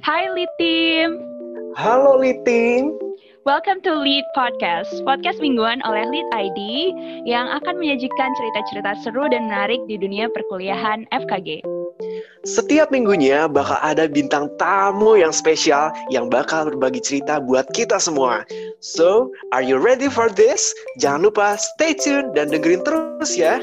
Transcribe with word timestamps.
Hai 0.00 0.32
Lead 0.32 0.48
Team. 0.56 1.20
Halo 1.76 2.16
Lead 2.16 2.40
Team. 2.48 2.96
Welcome 3.44 3.84
to 3.84 3.92
Lead 3.92 4.24
Podcast, 4.32 4.88
podcast 5.04 5.44
mingguan 5.44 5.84
oleh 5.84 6.08
Lead 6.08 6.28
ID 6.32 6.60
yang 7.28 7.44
akan 7.52 7.76
menyajikan 7.76 8.32
cerita-cerita 8.32 8.96
seru 9.04 9.28
dan 9.28 9.52
menarik 9.52 9.84
di 9.92 10.00
dunia 10.00 10.32
perkuliahan 10.32 11.04
FKG. 11.12 11.60
Setiap 12.48 12.88
minggunya 12.88 13.44
bakal 13.44 13.76
ada 13.84 14.08
bintang 14.08 14.48
tamu 14.56 15.20
yang 15.20 15.36
spesial 15.36 15.92
yang 16.08 16.32
bakal 16.32 16.72
berbagi 16.72 17.04
cerita 17.04 17.44
buat 17.44 17.68
kita 17.76 18.00
semua. 18.00 18.48
So, 18.80 19.28
are 19.52 19.60
you 19.60 19.76
ready 19.76 20.08
for 20.08 20.32
this? 20.32 20.72
Jangan 20.96 21.28
lupa 21.28 21.60
stay 21.60 21.92
tune 21.92 22.32
dan 22.32 22.48
dengerin 22.48 22.80
terus 22.88 23.36
ya. 23.36 23.60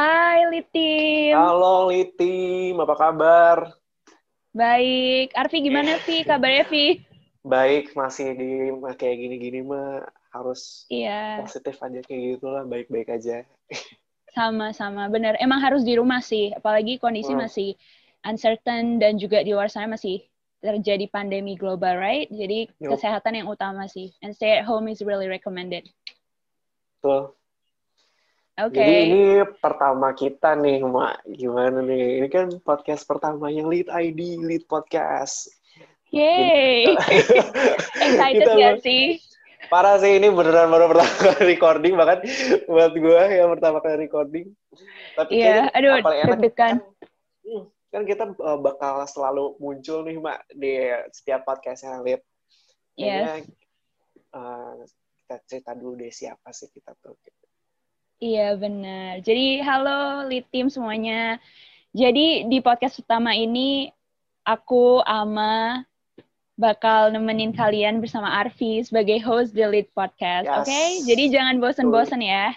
Hai 0.00 0.48
Team. 0.72 1.36
Halo 1.36 1.92
Team, 2.16 2.80
apa 2.80 2.96
kabar? 2.96 3.56
Baik. 4.56 5.36
Arfi 5.36 5.60
gimana 5.60 6.00
Vi? 6.00 6.24
Kabarnya 6.24 6.64
Vi? 6.72 7.04
Baik, 7.44 7.92
masih 7.92 8.32
di 8.32 8.72
kayak 8.96 9.16
gini-gini 9.20 9.60
mah 9.60 10.08
harus 10.32 10.88
Iya. 10.88 11.44
positif 11.44 11.76
aja 11.84 12.00
kayak 12.00 12.40
gitu 12.40 12.48
lah, 12.48 12.64
baik-baik 12.64 13.12
aja. 13.12 13.44
Sama-sama. 14.40 15.04
Bener. 15.12 15.36
Emang 15.36 15.60
harus 15.60 15.84
di 15.84 15.92
rumah 16.00 16.24
sih. 16.24 16.48
Apalagi 16.56 16.96
kondisi 16.96 17.36
Hmm. 17.36 17.44
masih 17.44 17.76
uncertain 18.24 18.96
dan 18.96 19.20
juga 19.20 19.44
di 19.44 19.52
luar 19.52 19.68
sana 19.68 20.00
masih 20.00 20.24
terjadi 20.64 21.12
pandemi 21.12 21.60
global, 21.60 22.00
right? 22.00 22.24
Jadi 22.32 22.72
Yup. 22.80 22.96
kesehatan 22.96 23.36
yang 23.36 23.52
utama 23.52 23.84
sih. 23.84 24.16
And 24.24 24.32
stay 24.32 24.56
at 24.56 24.64
home 24.64 24.88
is 24.88 25.04
really 25.04 25.28
recommended. 25.28 25.92
Tuh. 27.04 27.36
Oke. 28.60 28.76
Jadi 28.76 28.94
ini 29.08 29.24
pertama 29.56 30.12
kita 30.12 30.52
nih, 30.52 30.84
Mak. 30.84 31.24
Gimana 31.32 31.80
nih? 31.80 32.20
Ini 32.20 32.28
kan 32.28 32.46
podcast 32.60 33.08
pertama 33.08 33.48
yang 33.48 33.72
Lead 33.72 33.88
ID, 33.88 34.36
Lead 34.36 34.68
Podcast. 34.68 35.48
Yay! 36.12 36.92
Excited 38.04 38.44
Kita 38.44 38.52
gak 38.58 38.76
sih? 38.84 39.16
Parah 39.72 39.96
sih 40.02 40.18
ini 40.18 40.28
beneran 40.28 40.68
baru 40.68 40.90
pertama 40.90 41.14
kali 41.30 41.56
recording 41.56 41.94
bahkan 41.94 42.18
buat 42.66 42.92
gue 42.92 43.22
yang 43.32 43.48
pertama 43.54 43.78
kali 43.80 43.96
recording. 44.08 44.46
Tapi 45.14 45.30
Iya, 45.30 45.44
kayaknya 45.46 45.70
aduh, 45.72 45.92
enak 45.94 46.04
deg-degan. 46.26 46.56
kan, 46.58 46.74
hmm, 47.46 47.64
kan 47.94 48.02
kita 48.02 48.24
uh, 48.44 48.58
bakal 48.58 49.06
selalu 49.06 49.54
muncul 49.62 50.02
nih 50.04 50.18
mak 50.18 50.42
di 50.52 50.74
setiap 51.14 51.46
podcast 51.46 51.86
yang 51.86 52.02
lihat. 52.02 52.20
Yes. 52.98 53.46
uh, 54.34 54.84
kita 55.24 55.36
cerita 55.46 55.72
dulu 55.78 56.02
deh 56.02 56.10
siapa 56.10 56.50
sih 56.50 56.68
kita 56.74 56.92
tuh. 56.98 57.14
Iya, 58.20 58.52
benar. 58.52 59.24
Jadi, 59.24 59.64
halo 59.64 60.28
lead 60.28 60.44
team 60.52 60.68
semuanya. 60.68 61.40
Jadi, 61.96 62.44
di 62.52 62.60
podcast 62.60 63.00
pertama 63.00 63.32
ini, 63.32 63.88
aku, 64.44 65.00
Ama, 65.08 65.80
bakal 66.52 67.16
nemenin 67.16 67.56
kalian 67.56 68.04
bersama 68.04 68.28
Arfi 68.44 68.84
sebagai 68.84 69.24
host 69.24 69.56
The 69.56 69.64
Lead 69.64 69.88
Podcast. 69.96 70.44
Yes. 70.44 70.60
Oke? 70.60 70.82
Jadi, 71.08 71.22
jangan 71.32 71.56
bosen-bosen 71.64 72.20
ya. 72.20 72.52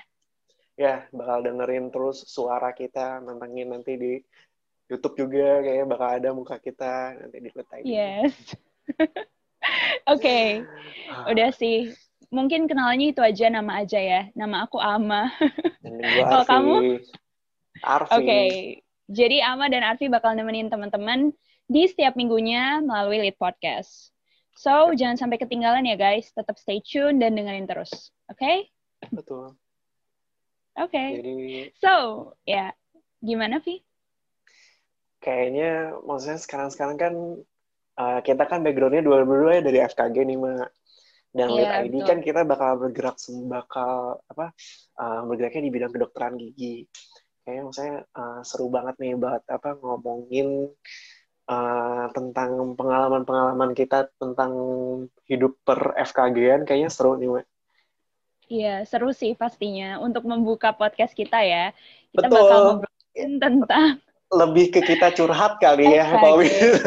Ya 0.75 1.07
bakal 1.15 1.47
dengerin 1.47 1.93
terus 1.95 2.27
suara 2.27 2.75
kita 2.75 3.23
nantangin 3.23 3.71
nanti 3.71 3.93
di 3.95 4.13
YouTube 4.91 5.15
juga 5.15 5.63
kayaknya 5.63 5.85
bakal 5.87 6.09
ada 6.11 6.29
muka 6.35 6.59
kita 6.59 7.15
nanti 7.23 7.39
di. 7.39 7.49
Yes. 7.87 8.35
Oke, 10.11 10.67
Ah, 11.07 11.31
udah 11.31 11.55
sih. 11.55 11.95
Mungkin 12.33 12.65
kenalannya 12.65 13.13
itu 13.13 13.21
aja, 13.21 13.45
nama 13.53 13.85
aja 13.85 14.01
ya. 14.01 14.21
Nama 14.33 14.65
aku 14.65 14.81
Ama. 14.81 15.29
Kalau 16.33 16.45
kamu? 16.49 16.75
Arfi. 17.85 18.13
Oke, 18.17 18.41
jadi 19.05 19.53
Ama 19.53 19.69
dan 19.69 19.85
Arfi 19.85 20.09
bakal 20.09 20.33
nemenin 20.33 20.73
teman-teman 20.73 21.29
di 21.69 21.85
setiap 21.85 22.17
minggunya 22.17 22.81
melalui 22.81 23.21
Lead 23.21 23.37
Podcast. 23.37 24.09
So, 24.57 24.97
jangan 24.97 25.17
sampai 25.21 25.37
ketinggalan 25.37 25.85
ya 25.85 25.93
guys. 25.93 26.33
Tetap 26.33 26.57
stay 26.57 26.81
tune 26.81 27.21
dan 27.21 27.37
dengerin 27.37 27.69
terus. 27.69 28.09
Oke? 28.33 28.73
Betul. 29.13 29.53
Oke. 30.73 31.21
Jadi 31.21 31.69
So, 31.77 31.93
ya. 32.49 32.73
Gimana, 33.21 33.61
Vi? 33.61 33.79
kayaknya 35.23 35.95
maksudnya 36.03 36.39
sekarang-sekarang 36.43 36.97
kan 36.99 37.13
uh, 37.95 38.19
kita 38.19 38.43
kan 38.43 38.59
backgroundnya 38.59 39.07
dua-dua 39.07 39.57
ya 39.57 39.61
dari 39.63 39.79
FKG 39.79 40.27
nih 40.27 40.37
Mak. 40.37 40.67
Dan 41.33 41.49
Iya, 41.49 41.57
Lead 41.57 41.73
ID 41.89 41.95
betul. 41.97 42.07
kan 42.07 42.19
kita 42.21 42.41
bakal 42.45 42.71
bergerak 42.77 43.17
bakal 43.49 44.21
apa 44.29 44.53
uh, 45.01 45.21
bergeraknya 45.25 45.65
di 45.65 45.71
bidang 45.73 45.91
kedokteran 45.91 46.37
gigi. 46.37 46.85
Kayaknya 47.41 47.61
maksudnya 47.65 47.95
uh, 48.13 48.39
seru 48.45 48.69
banget 48.69 48.95
nih 49.01 49.17
buat 49.17 49.43
apa 49.49 49.69
ngomongin 49.81 50.69
uh, 51.49 52.05
tentang 52.13 52.77
pengalaman-pengalaman 52.77 53.73
kita 53.73 54.13
tentang 54.21 54.53
hidup 55.25 55.57
per 55.65 55.97
FKG-an 55.97 56.69
kayaknya 56.69 56.93
seru 56.93 57.17
nih 57.17 57.33
Mak. 57.33 57.45
Iya, 58.53 58.75
seru 58.85 59.09
sih 59.09 59.33
pastinya. 59.33 59.97
Untuk 59.97 60.29
membuka 60.29 60.69
podcast 60.77 61.17
kita 61.17 61.41
ya. 61.41 61.73
Kita 62.13 62.29
Betul. 62.29 62.37
bakal 62.37 62.59
ngobrolin 62.61 63.31
tentang 63.41 63.97
Lebih 64.33 64.65
ke 64.73 64.81
kita 64.85 65.09
curhat 65.17 65.57
kali 65.57 65.97
ya. 65.97 66.13
Pak. 66.13 66.31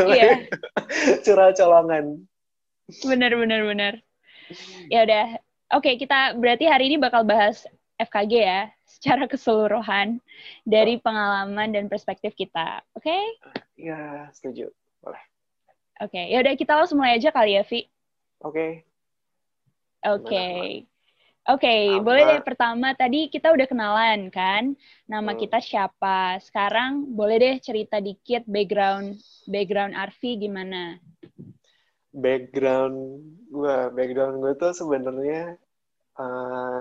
Iya. 0.06 0.32
curhat 1.26 1.58
colongan. 1.58 2.22
bener, 3.02 3.34
bener, 3.34 3.60
bener. 3.66 4.05
Ya 4.88 5.02
udah. 5.02 5.26
Oke, 5.74 5.98
kita 5.98 6.38
berarti 6.38 6.64
hari 6.70 6.86
ini 6.92 6.96
bakal 6.96 7.26
bahas 7.26 7.66
FKG 7.98 8.32
ya. 8.38 8.62
Secara 8.86 9.26
keseluruhan. 9.32 10.22
Dari 10.62 10.98
pengalaman 11.02 11.74
dan 11.74 11.90
perspektif 11.90 12.34
kita. 12.38 12.82
Oke? 12.94 13.14
Iya, 13.74 14.30
setuju. 14.30 14.70
Oke, 15.96 16.20
ya 16.28 16.44
udah 16.44 16.54
kita 16.60 16.76
langsung 16.76 17.00
mulai 17.00 17.16
aja 17.16 17.32
kali 17.32 17.56
ya, 17.56 17.64
Vi. 17.64 17.88
Oke. 18.44 18.84
Oke. 20.04 20.44
Gimana, 20.44 20.94
Oke, 21.46 21.76
Sama. 21.94 22.02
boleh 22.02 22.22
deh 22.26 22.40
pertama 22.42 22.90
tadi 22.98 23.30
kita 23.30 23.54
udah 23.54 23.70
kenalan 23.70 24.34
kan, 24.34 24.74
nama 25.06 25.30
Hmm. 25.30 25.38
kita 25.38 25.62
siapa. 25.62 26.42
Sekarang 26.42 27.06
boleh 27.14 27.38
deh 27.38 27.54
cerita 27.62 28.02
dikit 28.02 28.42
background 28.50 29.14
background 29.46 29.94
Arfi 29.94 30.42
gimana? 30.42 30.98
Background 32.16 32.96
gue 33.52 33.76
background 33.92 34.34
gue 34.42 34.52
tuh 34.56 34.72
sebenarnya 34.72 35.60
eh, 36.20 36.78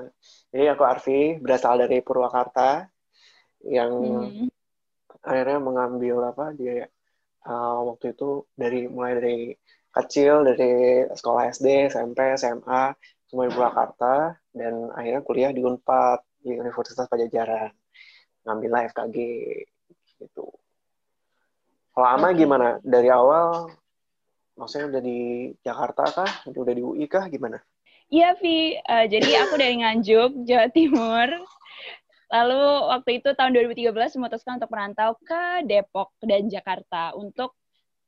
jadi 0.56 0.66
aku 0.74 0.84
Arfi 0.88 1.38
berasal 1.44 1.84
dari 1.84 2.00
Purwakarta 2.00 2.88
yang 3.68 3.92
Hmm. 4.32 4.48
akhirnya 5.26 5.60
mengambil 5.60 6.18
apa 6.32 6.56
dia 6.56 6.88
eh, 7.46 7.80
waktu 7.90 8.16
itu 8.16 8.48
dari 8.56 8.88
mulai 8.88 9.14
dari 9.20 9.38
kecil 9.96 10.44
dari 10.44 10.72
sekolah 11.12 11.44
SD 11.56 11.68
SMP 11.92 12.20
SMA 12.36 12.96
semua 13.26 13.48
di 13.48 13.52
Purwakarta 13.56 14.14
dan 14.54 14.74
akhirnya 14.94 15.22
kuliah 15.26 15.52
di 15.56 15.62
Unpad 15.66 16.20
di 16.46 16.54
Universitas 16.56 17.10
Pajajaran. 17.10 17.74
Ngambillah 18.46 18.82
FKG 18.94 19.18
gitu. 20.22 20.46
Kalau 21.96 22.08
Ama 22.08 22.36
gimana? 22.38 22.78
Dari 22.86 23.10
awal 23.10 23.72
maksudnya 24.56 24.88
udah 24.92 25.02
di 25.04 25.18
Jakarta 25.62 26.04
kah 26.12 26.32
udah 26.50 26.74
di 26.76 26.84
UI 26.84 27.06
kah 27.08 27.28
gimana 27.28 27.60
Iya, 28.06 28.38
Vi. 28.38 28.78
Eh, 28.78 29.06
jadi 29.10 29.50
aku 29.50 29.58
dari 29.58 29.82
Nganjuk, 29.82 30.46
Jawa 30.46 30.70
Timur. 30.70 31.26
Lalu 32.30 32.62
waktu 32.94 33.10
itu 33.18 33.34
tahun 33.34 33.50
2013 33.58 34.14
memutuskan 34.22 34.62
untuk 34.62 34.70
merantau 34.70 35.18
ke 35.26 35.66
Depok 35.66 36.14
dan 36.22 36.46
Jakarta 36.46 37.18
untuk 37.18 37.58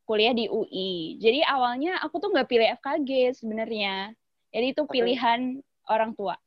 kuliah 0.06 0.38
di 0.38 0.46
UI. 0.54 1.18
Jadi 1.18 1.42
awalnya 1.42 1.98
aku 1.98 2.22
tuh 2.22 2.30
nggak 2.30 2.46
pilih 2.46 2.70
FKG 2.78 3.42
sebenarnya. 3.42 4.14
Jadi 4.54 4.66
itu 4.78 4.86
Tapi- 4.86 4.94
pilihan 4.94 5.40
orang 5.90 6.14
tua. 6.14 6.38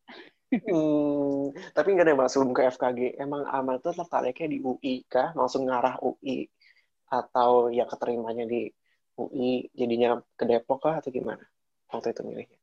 Hmm, 0.51 1.55
tapi 1.75 1.95
nggak 1.95 2.07
ada 2.07 2.13
yang 2.15 2.31
sebelum 2.31 2.55
ke 2.55 2.71
FKG. 2.71 3.19
Emang 3.19 3.47
Amal 3.51 3.79
tuh 3.83 3.95
tertariknya 3.95 4.47
di 4.47 4.59
UI 4.63 5.07
kah? 5.11 5.35
Langsung 5.35 5.67
ngarah 5.67 5.99
UI? 6.03 6.47
Atau 7.07 7.71
ya 7.71 7.87
keterimanya 7.87 8.47
di 8.47 8.71
UI, 9.29 9.69
jadinya 9.77 10.23
ke 10.39 10.45
Depok 10.49 10.81
kah? 10.81 10.97
Atau 11.03 11.13
gimana? 11.13 11.43
Waktu 11.91 12.15
itu 12.17 12.23
milihnya. 12.25 12.59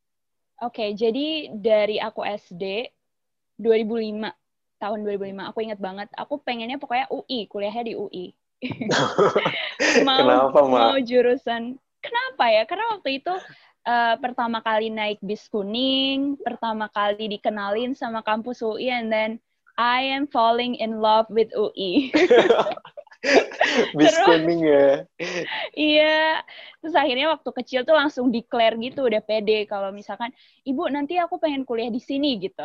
Oke, 0.65 0.97
jadi 0.97 1.53
dari 1.53 2.01
aku 2.01 2.25
SD 2.25 2.89
2005, 3.61 4.33
tahun 4.81 4.99
2005, 5.05 5.49
aku 5.53 5.59
ingat 5.61 5.79
banget, 5.81 6.09
aku 6.17 6.41
pengennya 6.41 6.81
pokoknya 6.81 7.05
UI, 7.13 7.45
kuliahnya 7.45 7.83
di 7.85 7.93
UI. 7.93 8.25
mau 10.07 10.17
Kenapa, 10.25 10.59
Mak? 10.65 10.81
mau 10.81 10.97
jurusan 10.97 11.77
kenapa 12.01 12.49
ya? 12.49 12.65
Karena 12.65 12.97
waktu 12.97 13.21
itu 13.21 13.33
eh, 13.85 14.15
pertama 14.17 14.65
kali 14.65 14.89
naik 14.89 15.21
bis 15.21 15.45
kuning, 15.45 16.41
pertama 16.41 16.89
kali 16.89 17.37
dikenalin 17.37 17.93
sama 17.93 18.25
kampus 18.25 18.65
UI, 18.65 18.89
and 18.89 19.13
then 19.13 19.37
I 19.77 20.09
am 20.09 20.25
falling 20.25 20.73
in 20.81 21.05
love 21.05 21.29
with 21.29 21.53
UI. 21.53 22.09
bis 23.97 24.15
kuning 24.25 24.61
ya. 24.63 24.87
Iya. 25.73 26.41
Terus 26.81 26.95
akhirnya 26.95 27.27
waktu 27.33 27.49
kecil 27.63 27.81
tuh 27.83 27.95
langsung 27.97 28.31
declare 28.31 28.77
gitu 28.79 29.05
udah 29.05 29.21
pede 29.21 29.65
kalau 29.67 29.91
misalkan 29.91 30.31
ibu 30.63 30.87
nanti 30.87 31.19
aku 31.19 31.37
pengen 31.41 31.67
kuliah 31.67 31.91
di 31.91 31.99
sini 31.99 32.37
gitu. 32.39 32.63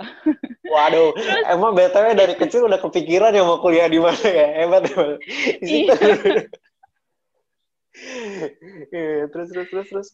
Waduh 0.69 1.13
terus, 1.17 1.45
emang 1.51 1.75
btw 1.75 2.15
dari 2.15 2.35
kecil 2.39 2.69
udah 2.69 2.79
kepikiran 2.81 3.35
ya 3.35 3.43
mau 3.43 3.59
kuliah 3.59 3.89
di 3.89 3.99
mana 3.99 4.25
ya? 4.25 4.49
Hebat 4.63 4.83
di 4.89 5.67
situ. 5.67 5.93
Iya. 5.93 5.95
Iya, 8.89 9.29
terus 9.29 9.53
terus 9.53 9.69
terus 9.69 9.87
terus. 9.93 10.09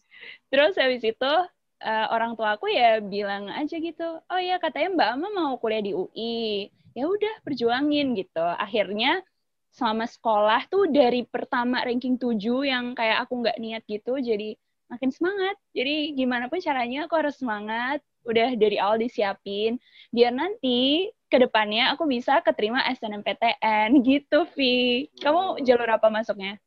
Terus 0.51 0.73
habis 0.75 1.01
itu 1.01 1.33
uh, 1.79 2.07
orang 2.11 2.35
tua 2.35 2.59
aku 2.59 2.67
ya 2.67 2.99
bilang 2.99 3.47
aja 3.49 3.75
gitu 3.79 4.19
oh 4.19 4.39
ya 4.39 4.59
katanya 4.59 4.89
mbak 4.95 5.09
Ama 5.15 5.27
mau 5.31 5.53
kuliah 5.57 5.83
di 5.83 5.95
UI 5.95 6.69
ya 6.93 7.07
udah 7.07 7.33
perjuangin 7.45 8.17
gitu. 8.19 8.43
Akhirnya 8.43 9.23
selama 9.69 10.09
sekolah 10.09 10.65
tuh 10.67 10.89
dari 10.89 11.23
pertama 11.23 11.85
ranking 11.85 12.17
7 12.17 12.35
yang 12.65 12.97
kayak 12.97 13.25
aku 13.25 13.45
nggak 13.45 13.57
niat 13.61 13.83
gitu 13.85 14.17
jadi 14.17 14.57
makin 14.89 15.13
semangat. 15.13 15.55
Jadi 15.71 16.17
gimana 16.17 16.49
pun 16.49 16.57
caranya 16.57 17.05
aku 17.05 17.13
harus 17.15 17.37
semangat 17.37 18.01
udah 18.25 18.57
dari 18.57 18.81
awal 18.81 18.97
disiapin. 18.97 19.77
Biar 20.09 20.33
nanti 20.33 21.07
ke 21.29 21.37
depannya 21.37 21.93
aku 21.93 22.09
bisa 22.09 22.41
keterima 22.41 22.81
SNMPTN 22.89 23.93
gitu 24.09 24.49
Vi. 24.57 25.07
Kamu 25.21 25.61
jalur 25.61 25.89
apa 25.93 26.09
masuknya? 26.09 26.57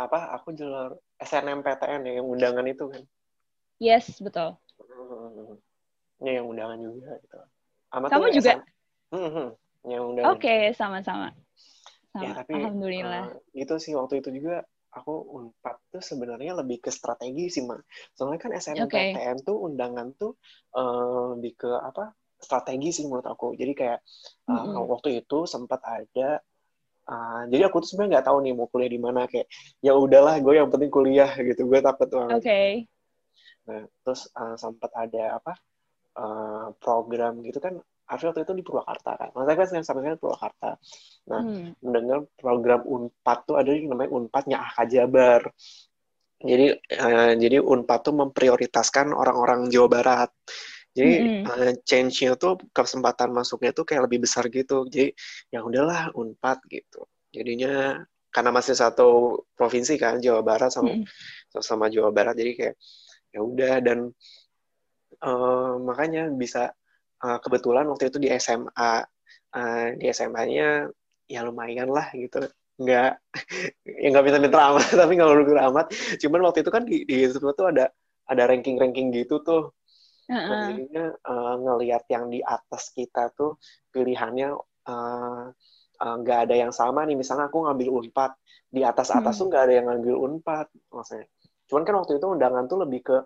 Apa? 0.00 0.32
Aku 0.40 0.56
jalur 0.56 0.96
SNMPTN 1.20 2.08
ya 2.08 2.12
yang 2.20 2.26
undangan 2.26 2.64
itu 2.64 2.88
kan? 2.88 3.04
Yes 3.76 4.16
betul. 4.18 4.56
Ya 6.24 6.40
yang 6.40 6.48
undangan 6.48 6.80
juga 6.80 7.20
gitu. 7.20 7.36
Ama 7.92 8.08
kamu 8.08 8.32
juga? 8.32 8.64
Hmm, 9.12 9.52
yang 9.84 10.02
undangan. 10.08 10.32
Oke 10.32 10.48
okay, 10.48 10.60
sama-sama 10.72 11.36
ya 12.22 12.30
tapi 12.32 12.52
alhamdulillah 12.56 13.24
uh, 13.32 13.38
gitu 13.52 13.74
sih 13.80 13.92
waktu 13.96 14.24
itu 14.24 14.30
juga 14.40 14.64
aku 14.96 15.12
unpad 15.12 15.76
tuh 15.92 16.02
sebenarnya 16.02 16.56
lebih 16.56 16.80
ke 16.80 16.90
strategi 16.92 17.52
sih 17.52 17.68
mak 17.68 17.84
soalnya 18.16 18.40
kan 18.40 18.52
SNMPTN 18.56 19.36
okay. 19.40 19.44
tuh 19.44 19.56
undangan 19.60 20.16
tuh 20.16 20.40
uh, 20.72 21.36
lebih 21.36 21.60
ke 21.60 21.70
apa 21.70 22.16
strategi 22.36 22.92
sih 22.92 23.04
menurut 23.04 23.28
aku 23.28 23.52
jadi 23.56 23.72
kayak 23.76 23.98
uh, 24.48 24.52
mm 24.52 24.64
-hmm. 24.72 24.84
waktu 24.88 25.08
itu 25.24 25.44
sempat 25.44 25.80
ada 25.84 26.40
Uh, 27.06 27.46
jadi 27.54 27.70
aku 27.70 27.86
tuh 27.86 27.94
sebenarnya 27.94 28.18
nggak 28.18 28.26
tahu 28.26 28.38
nih 28.42 28.52
mau 28.58 28.66
kuliah 28.66 28.90
di 28.90 28.98
mana 28.98 29.30
kayak 29.30 29.46
ya 29.78 29.94
udahlah 29.94 30.42
gue 30.42 30.58
yang 30.58 30.66
penting 30.74 30.90
kuliah 30.90 31.30
gitu 31.38 31.62
gue 31.70 31.78
takut 31.78 32.10
banget. 32.10 32.34
Oke. 32.34 32.42
Okay. 32.42 32.70
Nah 33.70 33.86
terus 34.02 34.26
uh, 34.34 34.58
sempat 34.58 34.90
ada 34.90 35.38
apa 35.38 35.54
uh, 36.18 36.74
program 36.82 37.46
gitu 37.46 37.62
kan 37.62 37.78
Arfi 38.06 38.24
waktu 38.30 38.46
itu 38.46 38.54
di 38.54 38.62
Purwakarta 38.62 39.10
kan. 39.18 39.28
Maksudnya 39.34 39.56
kan 39.58 39.66
sampai 39.82 40.02
sekarang 40.06 40.22
Purwakarta. 40.22 40.70
Nah 41.26 41.40
hmm. 41.42 41.68
mendengar 41.82 42.18
program 42.38 42.80
Unpad 42.86 43.38
tuh 43.44 43.56
ada 43.58 43.70
yang 43.74 43.90
namanya 43.90 44.10
Unpadnya 44.14 44.56
Ah 44.62 44.86
Jabar. 44.86 45.42
Jadi 46.38 46.66
uh, 46.76 47.32
jadi 47.34 47.58
Unpad 47.58 48.00
tuh 48.06 48.14
memprioritaskan 48.14 49.10
orang-orang 49.10 49.66
Jawa 49.72 49.88
Barat. 49.90 50.30
Jadi 50.96 51.12
mm 51.20 51.28
-hmm. 51.28 51.42
uh, 51.44 51.72
change-nya 51.84 52.40
tuh 52.40 52.56
kesempatan 52.72 53.28
masuknya 53.28 53.76
tuh 53.76 53.84
kayak 53.84 54.08
lebih 54.08 54.24
besar 54.24 54.48
gitu. 54.48 54.88
Jadi 54.88 55.12
ya 55.52 55.60
udahlah 55.60 56.14
Unpad 56.16 56.62
gitu. 56.72 57.04
Jadinya 57.34 58.00
karena 58.32 58.50
masih 58.52 58.76
satu 58.76 59.40
provinsi 59.56 59.96
kan 59.96 60.20
Jawa 60.20 60.44
Barat 60.44 60.68
sama 60.68 60.92
mm 60.92 61.04
-hmm. 61.04 61.60
sama 61.64 61.88
Jawa 61.88 62.12
Barat 62.12 62.36
jadi 62.36 62.52
kayak 62.52 62.76
ya 63.32 63.40
udah 63.40 63.74
dan 63.80 64.12
uh, 65.24 65.74
makanya 65.80 66.28
bisa 66.28 66.72
uh, 67.24 67.38
kebetulan 67.40 67.86
waktu 67.88 68.10
itu 68.12 68.18
di 68.20 68.28
SMA 68.36 68.92
uh, 69.56 69.86
di 69.96 70.04
SMA-nya 70.12 70.90
ya 71.26 71.40
lumayan 71.46 71.88
lah 71.88 72.10
gitu 72.12 72.44
nggak 72.76 73.12
ya 74.02 74.06
nggak 74.12 74.24
bisa 74.26 74.36
pinter 74.42 74.60
amat 74.60 74.88
tapi 75.00 75.12
nggak 75.16 75.30
pinter 75.32 75.60
amat 75.72 75.86
cuman 76.20 76.40
waktu 76.44 76.58
itu 76.60 76.70
kan 76.72 76.82
di 76.84 76.96
di 77.08 77.16
itu 77.24 77.38
tuh 77.40 77.66
ada 77.68 77.88
ada 78.26 78.42
ranking 78.44 78.76
ranking 78.76 79.14
gitu 79.14 79.40
tuh 79.40 79.76
Uh-uh. 80.26 80.74
Jadinya 80.74 81.14
uh, 81.22 81.54
ngelihat 81.62 82.02
yang 82.10 82.26
di 82.26 82.42
atas 82.42 82.90
kita 82.90 83.30
tuh 83.30 83.62
pilihannya 83.94 84.58
nggak 86.02 86.38
uh, 86.38 86.42
uh, 86.42 86.44
ada 86.50 86.54
yang 86.58 86.74
sama 86.74 87.06
nih. 87.06 87.14
Misalnya 87.14 87.46
aku 87.46 87.62
ngambil 87.62 87.88
unpad 88.02 88.34
di 88.66 88.82
atas 88.82 89.14
atas 89.14 89.38
hmm. 89.38 89.40
tuh 89.40 89.46
nggak 89.46 89.62
ada 89.70 89.74
yang 89.78 89.86
ngambil 89.86 90.16
unpad 90.18 90.66
maksudnya. 90.90 91.30
Cuman 91.70 91.82
kan 91.86 91.94
waktu 92.02 92.18
itu 92.18 92.26
undangan 92.26 92.66
tuh 92.66 92.78
lebih 92.82 93.00
ke 93.06 93.16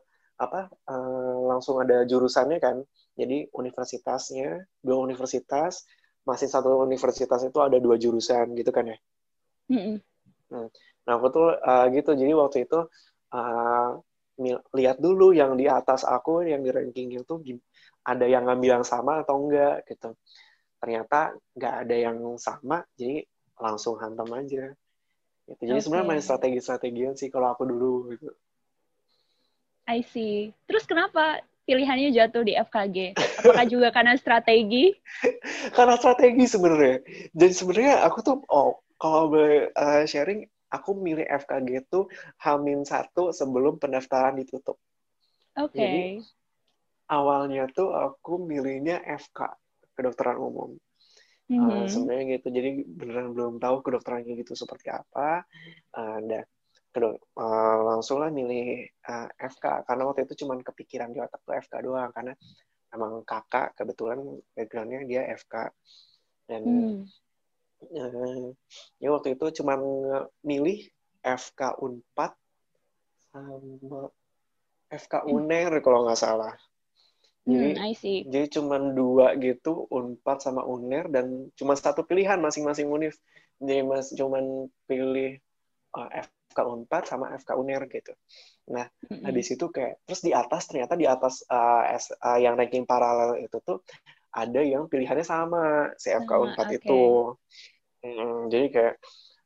apa 0.40 0.68
uh, 0.92 1.36
langsung 1.48 1.80
ada 1.80 2.04
jurusannya 2.04 2.60
kan. 2.60 2.84
Jadi 3.18 3.50
universitasnya 3.52 4.64
dua 4.80 5.02
universitas 5.02 5.84
masih 6.24 6.46
satu 6.46 6.84
universitas 6.84 7.42
itu 7.42 7.58
ada 7.58 7.80
dua 7.80 7.96
jurusan 7.96 8.54
gitu 8.54 8.70
kan 8.70 8.92
ya. 8.92 8.98
Mm-hmm. 9.70 9.96
Nah 11.06 11.12
aku 11.14 11.26
tuh 11.32 11.48
uh, 11.56 11.86
gitu. 11.90 12.14
Jadi 12.14 12.32
waktu 12.34 12.56
itu 12.68 12.80
uh, 13.34 13.90
lihat 14.72 14.96
dulu 14.98 15.36
yang 15.36 15.54
di 15.54 15.68
atas 15.68 16.06
aku 16.06 16.44
yang 16.48 16.64
di 16.64 16.72
ranking 16.72 17.12
itu 17.12 17.34
ada 18.04 18.24
yang 18.24 18.48
ngambil 18.48 18.80
yang 18.80 18.86
sama 18.86 19.20
atau 19.20 19.36
enggak 19.36 19.84
gitu 19.84 20.16
ternyata 20.80 21.36
nggak 21.52 21.74
ada 21.86 21.96
yang 22.08 22.18
sama 22.40 22.80
jadi 22.96 23.28
langsung 23.60 24.00
hantam 24.00 24.32
aja 24.32 24.72
gitu. 25.44 25.60
jadi 25.60 25.76
okay. 25.76 25.84
sebenarnya 25.84 26.08
main 26.08 26.24
strategi-strategian 26.24 27.14
sih 27.20 27.28
kalau 27.28 27.52
aku 27.52 27.68
dulu 27.68 28.16
gitu 28.16 28.32
I 29.84 30.00
see 30.00 30.56
terus 30.64 30.88
kenapa 30.88 31.44
pilihannya 31.70 32.10
jatuh 32.10 32.42
di 32.42 32.58
FKG 32.58 33.14
apakah 33.14 33.66
juga 33.70 33.94
karena 33.94 34.18
strategi 34.18 34.90
karena 35.78 35.94
strategi 35.94 36.44
sebenarnya 36.50 36.98
jadi 37.30 37.52
sebenarnya 37.54 37.94
aku 38.02 38.18
tuh 38.26 38.36
oh 38.50 38.82
kalau 38.98 39.30
boleh 39.32 39.70
uh, 39.72 40.02
sharing 40.04 40.44
aku 40.70 40.94
milih 40.94 41.26
FKG 41.26 41.68
itu 41.88 42.06
Hamin 42.44 42.86
satu 42.86 43.34
sebelum 43.34 43.80
pendaftaran 43.82 44.38
ditutup. 44.38 44.78
Oke. 45.58 45.74
Okay. 45.74 45.82
Jadi 45.82 46.04
awalnya 47.10 47.66
tuh 47.74 47.90
aku 47.90 48.38
milihnya 48.38 49.02
FK 49.02 49.50
kedokteran 49.98 50.38
umum. 50.38 50.78
Mm-hmm. 51.50 51.66
Uh, 51.66 51.86
sebenarnya 51.90 52.24
gitu. 52.38 52.48
Jadi 52.54 52.70
beneran 52.86 53.34
belum 53.34 53.58
tahu 53.58 53.82
kedokterannya 53.82 54.38
gitu 54.38 54.54
seperti 54.54 54.94
apa. 54.94 55.42
Uh, 55.90 56.22
dan 56.30 56.46
kedok 56.90 57.16
uh, 57.38 57.78
langsung 57.94 58.18
lah 58.18 58.30
milih 58.34 58.86
uh, 59.06 59.28
FK 59.38 59.86
karena 59.86 60.02
waktu 60.06 60.26
itu 60.26 60.44
cuma 60.44 60.58
kepikiran 60.58 61.14
di 61.14 61.22
otak 61.22 61.40
tuh 61.46 61.54
FK 61.54 61.74
doang 61.86 62.10
karena 62.10 62.34
emang 62.90 63.22
kakak 63.22 63.78
kebetulan 63.78 64.18
backgroundnya 64.54 65.06
dia 65.06 65.22
FK 65.38 65.70
dan 66.50 66.62
mm 66.66 67.06
ya 69.00 69.08
waktu 69.08 69.40
itu 69.40 69.62
cuma 69.62 69.80
milih 70.44 70.84
FK 71.24 71.80
Unpad 71.80 72.32
sama 73.32 74.12
FK 74.90 75.24
UNER 75.30 75.80
kalau 75.80 76.04
nggak 76.04 76.20
salah. 76.20 76.54
Jadi, 77.48 77.72
hmm, 77.72 77.80
I 77.80 77.92
see. 77.96 78.28
jadi 78.28 78.52
cuma 78.52 78.76
dua 78.76 79.32
gitu, 79.40 79.88
Unpad 79.88 80.44
sama 80.44 80.60
UNER 80.66 81.08
dan 81.08 81.48
cuma 81.56 81.72
satu 81.72 82.04
pilihan 82.04 82.36
masing-masing 82.36 82.90
univ. 82.90 83.16
Jadi 83.60 83.80
mas 83.80 84.12
cuma 84.12 84.40
pilih 84.84 85.40
uh, 85.96 86.10
FK 86.50 86.60
Unpad 86.66 87.06
sama 87.06 87.30
FK 87.38 87.54
UNER 87.54 87.86
gitu. 87.86 88.12
Nah, 88.74 88.90
mm-hmm. 88.90 89.22
habis 89.22 89.46
itu 89.54 89.66
kayak 89.70 90.02
terus 90.02 90.20
di 90.26 90.34
atas 90.34 90.66
ternyata 90.66 90.98
di 90.98 91.06
atas 91.06 91.46
uh, 91.46 91.86
S, 91.86 92.10
uh, 92.10 92.38
yang 92.42 92.58
ranking 92.58 92.82
paralel 92.82 93.38
itu 93.38 93.62
tuh 93.62 93.86
ada 94.34 94.60
yang 94.62 94.90
pilihannya 94.90 95.22
sama 95.22 95.94
CFK 95.94 96.30
uh, 96.30 96.42
Unpad 96.42 96.66
okay. 96.66 96.78
itu. 96.82 97.02
Hmm, 98.00 98.50
jadi 98.50 98.66
kayak 98.74 98.94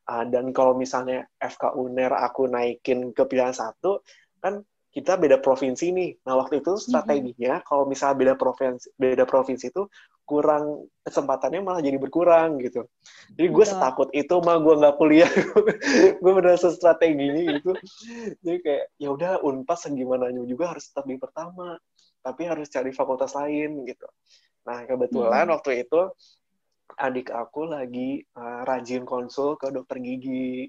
uh, 0.09 0.25
dan 0.33 0.49
kalau 0.57 0.73
misalnya 0.73 1.29
FK 1.37 1.77
UNER 1.77 2.17
aku 2.17 2.49
naikin 2.49 3.13
ke 3.13 3.23
pilihan 3.29 3.53
satu 3.53 4.01
kan 4.41 4.65
kita 4.95 5.19
beda 5.21 5.43
provinsi 5.45 5.91
nih. 5.93 6.11
Nah 6.25 6.41
waktu 6.41 6.65
itu 6.65 6.81
strateginya 6.81 7.61
mm-hmm. 7.61 7.69
kalau 7.69 7.85
misalnya 7.85 8.17
beda 8.17 8.35
provinsi 8.41 8.87
beda 8.97 9.25
provinsi 9.29 9.69
itu 9.69 9.85
kurang 10.25 10.89
kesempatannya 11.05 11.61
malah 11.61 11.85
jadi 11.85 12.01
berkurang 12.01 12.57
gitu. 12.65 12.89
Jadi 13.37 13.49
gue 13.53 13.65
setakut 13.69 14.09
itu 14.17 14.35
mah 14.41 14.57
gue 14.57 14.75
nggak 14.81 14.97
kuliah, 14.97 15.29
gue 16.23 16.33
benar 16.33 16.57
strateginya 16.57 17.61
gitu. 17.61 17.77
Jadi 18.41 18.59
kayak 18.65 18.85
ya 18.97 19.09
udah 19.13 19.33
unpas 19.45 19.85
segimana 19.85 20.33
juga 20.49 20.73
harus 20.73 20.89
tetap 20.89 21.05
di 21.05 21.21
pertama, 21.21 21.77
tapi 22.25 22.49
harus 22.49 22.73
cari 22.73 22.91
fakultas 22.97 23.37
lain 23.37 23.85
gitu. 23.85 24.09
Nah 24.65 24.89
kebetulan 24.89 25.49
hmm. 25.49 25.55
waktu 25.61 25.85
itu 25.85 26.01
adik 26.97 27.33
aku 27.33 27.69
lagi 27.69 28.25
uh, 28.37 28.65
rajin 28.65 29.05
konsul 29.05 29.57
ke 29.61 29.73
dokter 29.73 30.01
gigi 30.01 30.69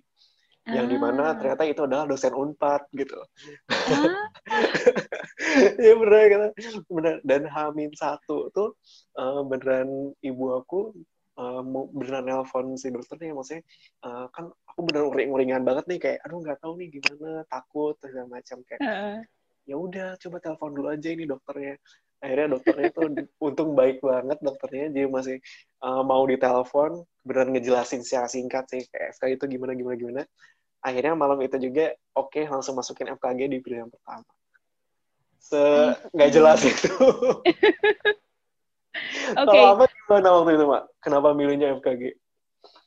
yang 0.66 0.90
di 0.90 0.98
mana 0.98 1.30
ah. 1.30 1.34
ternyata 1.38 1.64
itu 1.70 1.86
adalah 1.86 2.10
dosen 2.10 2.34
unpad 2.34 2.90
gitu 2.98 3.22
ah. 3.70 3.70
ya 5.86 5.94
bener 5.94 6.22
gitu 6.26 6.48
bener 6.90 7.16
dan 7.22 7.46
Hamin 7.46 7.94
satu 7.94 8.50
tuh 8.50 8.74
uh, 9.22 9.46
beneran 9.46 10.10
ibu 10.26 10.58
aku 10.58 10.90
uh, 11.38 11.62
beneran 11.94 12.26
nelpon 12.26 12.74
si 12.82 12.90
dokternya 12.90 13.38
maksudnya 13.38 13.62
uh, 14.10 14.26
kan 14.34 14.50
aku 14.66 14.80
beneran 14.90 15.14
uring-uringan 15.14 15.62
banget 15.62 15.86
nih 15.86 16.00
kayak 16.02 16.20
aduh 16.26 16.42
nggak 16.42 16.58
tahu 16.58 16.82
nih 16.82 16.90
gimana 16.98 17.46
takut 17.46 17.94
segala 18.02 18.26
macam 18.26 18.58
kayak 18.66 18.82
uh. 18.82 19.22
ya 19.70 19.76
udah 19.78 20.18
coba 20.18 20.42
telepon 20.42 20.74
dulu 20.74 20.90
aja 20.90 21.14
ini 21.14 21.30
dokternya 21.30 21.78
akhirnya 22.26 22.58
dokternya 22.58 22.90
tuh 22.90 23.06
untung 23.38 23.78
baik 23.78 24.02
banget 24.02 24.42
dokternya 24.42 24.90
dia 24.90 25.06
masih 25.06 25.38
uh, 25.86 26.02
mau 26.02 26.26
ditelepon 26.26 27.06
beneran 27.22 27.54
ngejelasin 27.54 28.02
secara 28.02 28.26
singkat 28.26 28.66
sih 28.66 28.82
kayak 28.90 29.38
itu 29.38 29.46
gimana 29.46 29.78
gimana 29.78 29.94
gimana 29.94 30.22
akhirnya 30.86 31.18
malam 31.18 31.42
itu 31.42 31.58
juga 31.58 31.98
oke 32.14 32.30
okay, 32.30 32.46
langsung 32.46 32.78
masukin 32.78 33.18
FKG 33.18 33.50
di 33.50 33.58
pilihan 33.58 33.90
pertama 33.90 34.30
se 35.42 35.62
nggak 36.14 36.30
jelas 36.30 36.62
itu 36.62 36.94
Oke. 39.36 39.52
Okay. 39.52 39.92
Gimana 40.08 40.28
waktu 40.40 40.52
itu, 40.56 40.66
Mak? 40.70 40.84
Kenapa 41.04 41.36
milihnya 41.36 41.76
FKG? 41.82 42.16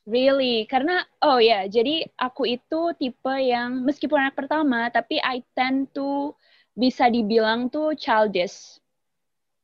Really, 0.09 0.65
karena 0.65 1.05
oh 1.21 1.37
ya, 1.37 1.45
yeah, 1.45 1.63
jadi 1.69 2.09
aku 2.17 2.49
itu 2.49 2.97
tipe 2.97 3.35
yang 3.45 3.85
meskipun 3.85 4.17
anak 4.17 4.41
pertama, 4.41 4.89
tapi 4.89 5.21
I 5.21 5.45
tend 5.53 5.93
to 5.93 6.33
bisa 6.73 7.13
dibilang 7.13 7.69
tuh 7.69 7.93
childish 7.93 8.81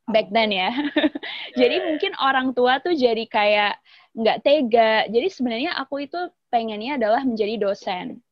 back 0.05 0.29
then 0.37 0.53
ya. 0.53 0.69
jadi 1.61 1.81
mungkin 1.89 2.13
orang 2.21 2.53
tua 2.53 2.77
tuh 2.85 2.93
jadi 2.93 3.25
kayak 3.25 3.81
nggak 4.13 4.45
tega. 4.45 5.09
Jadi 5.09 5.33
sebenarnya 5.33 5.81
aku 5.81 6.05
itu 6.05 6.21
pengennya 6.55 6.95
adalah 6.95 7.27
menjadi 7.27 7.59
dosen. 7.59 8.23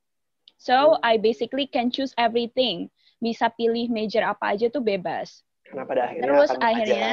So 0.63 0.95
I 1.03 1.19
basically 1.19 1.67
can 1.67 1.91
choose 1.91 2.15
everything. 2.15 2.87
Bisa 3.19 3.51
pilih 3.51 3.91
major 3.91 4.23
apa 4.23 4.55
aja 4.55 4.71
tuh 4.71 4.79
bebas. 4.79 5.43
Kenapa 5.67 5.91
pada 5.91 6.03
akhirnya 6.07 6.23
Terus 6.23 6.51
akhirnya 6.63 7.11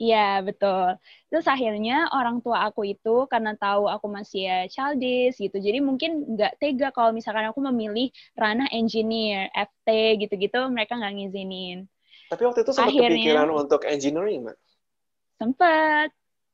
Iya, 0.00 0.40
betul. 0.40 0.96
Terus 1.28 1.44
akhirnya 1.44 2.08
orang 2.16 2.40
tua 2.40 2.64
aku 2.72 2.88
itu 2.88 3.28
karena 3.28 3.52
tahu 3.52 3.84
aku 3.84 4.08
masih 4.08 4.48
ya 4.48 4.58
childish 4.64 5.36
gitu, 5.36 5.60
jadi 5.60 5.76
mungkin 5.84 6.24
nggak 6.24 6.56
tega 6.56 6.88
kalau 6.88 7.12
misalkan 7.12 7.44
aku 7.44 7.60
memilih 7.68 8.08
ranah 8.32 8.64
engineer, 8.72 9.52
FT 9.52 10.16
gitu-gitu, 10.24 10.56
mereka 10.72 10.96
nggak 10.96 11.20
ngizinin. 11.20 11.84
Tapi 12.32 12.42
waktu 12.48 12.64
itu 12.64 12.72
sempat 12.72 12.96
akhirnya, 12.96 13.12
kepikiran 13.12 13.48
untuk 13.52 13.84
engineering, 13.84 14.48
Mbak? 14.48 14.56
Sempat. 15.36 16.08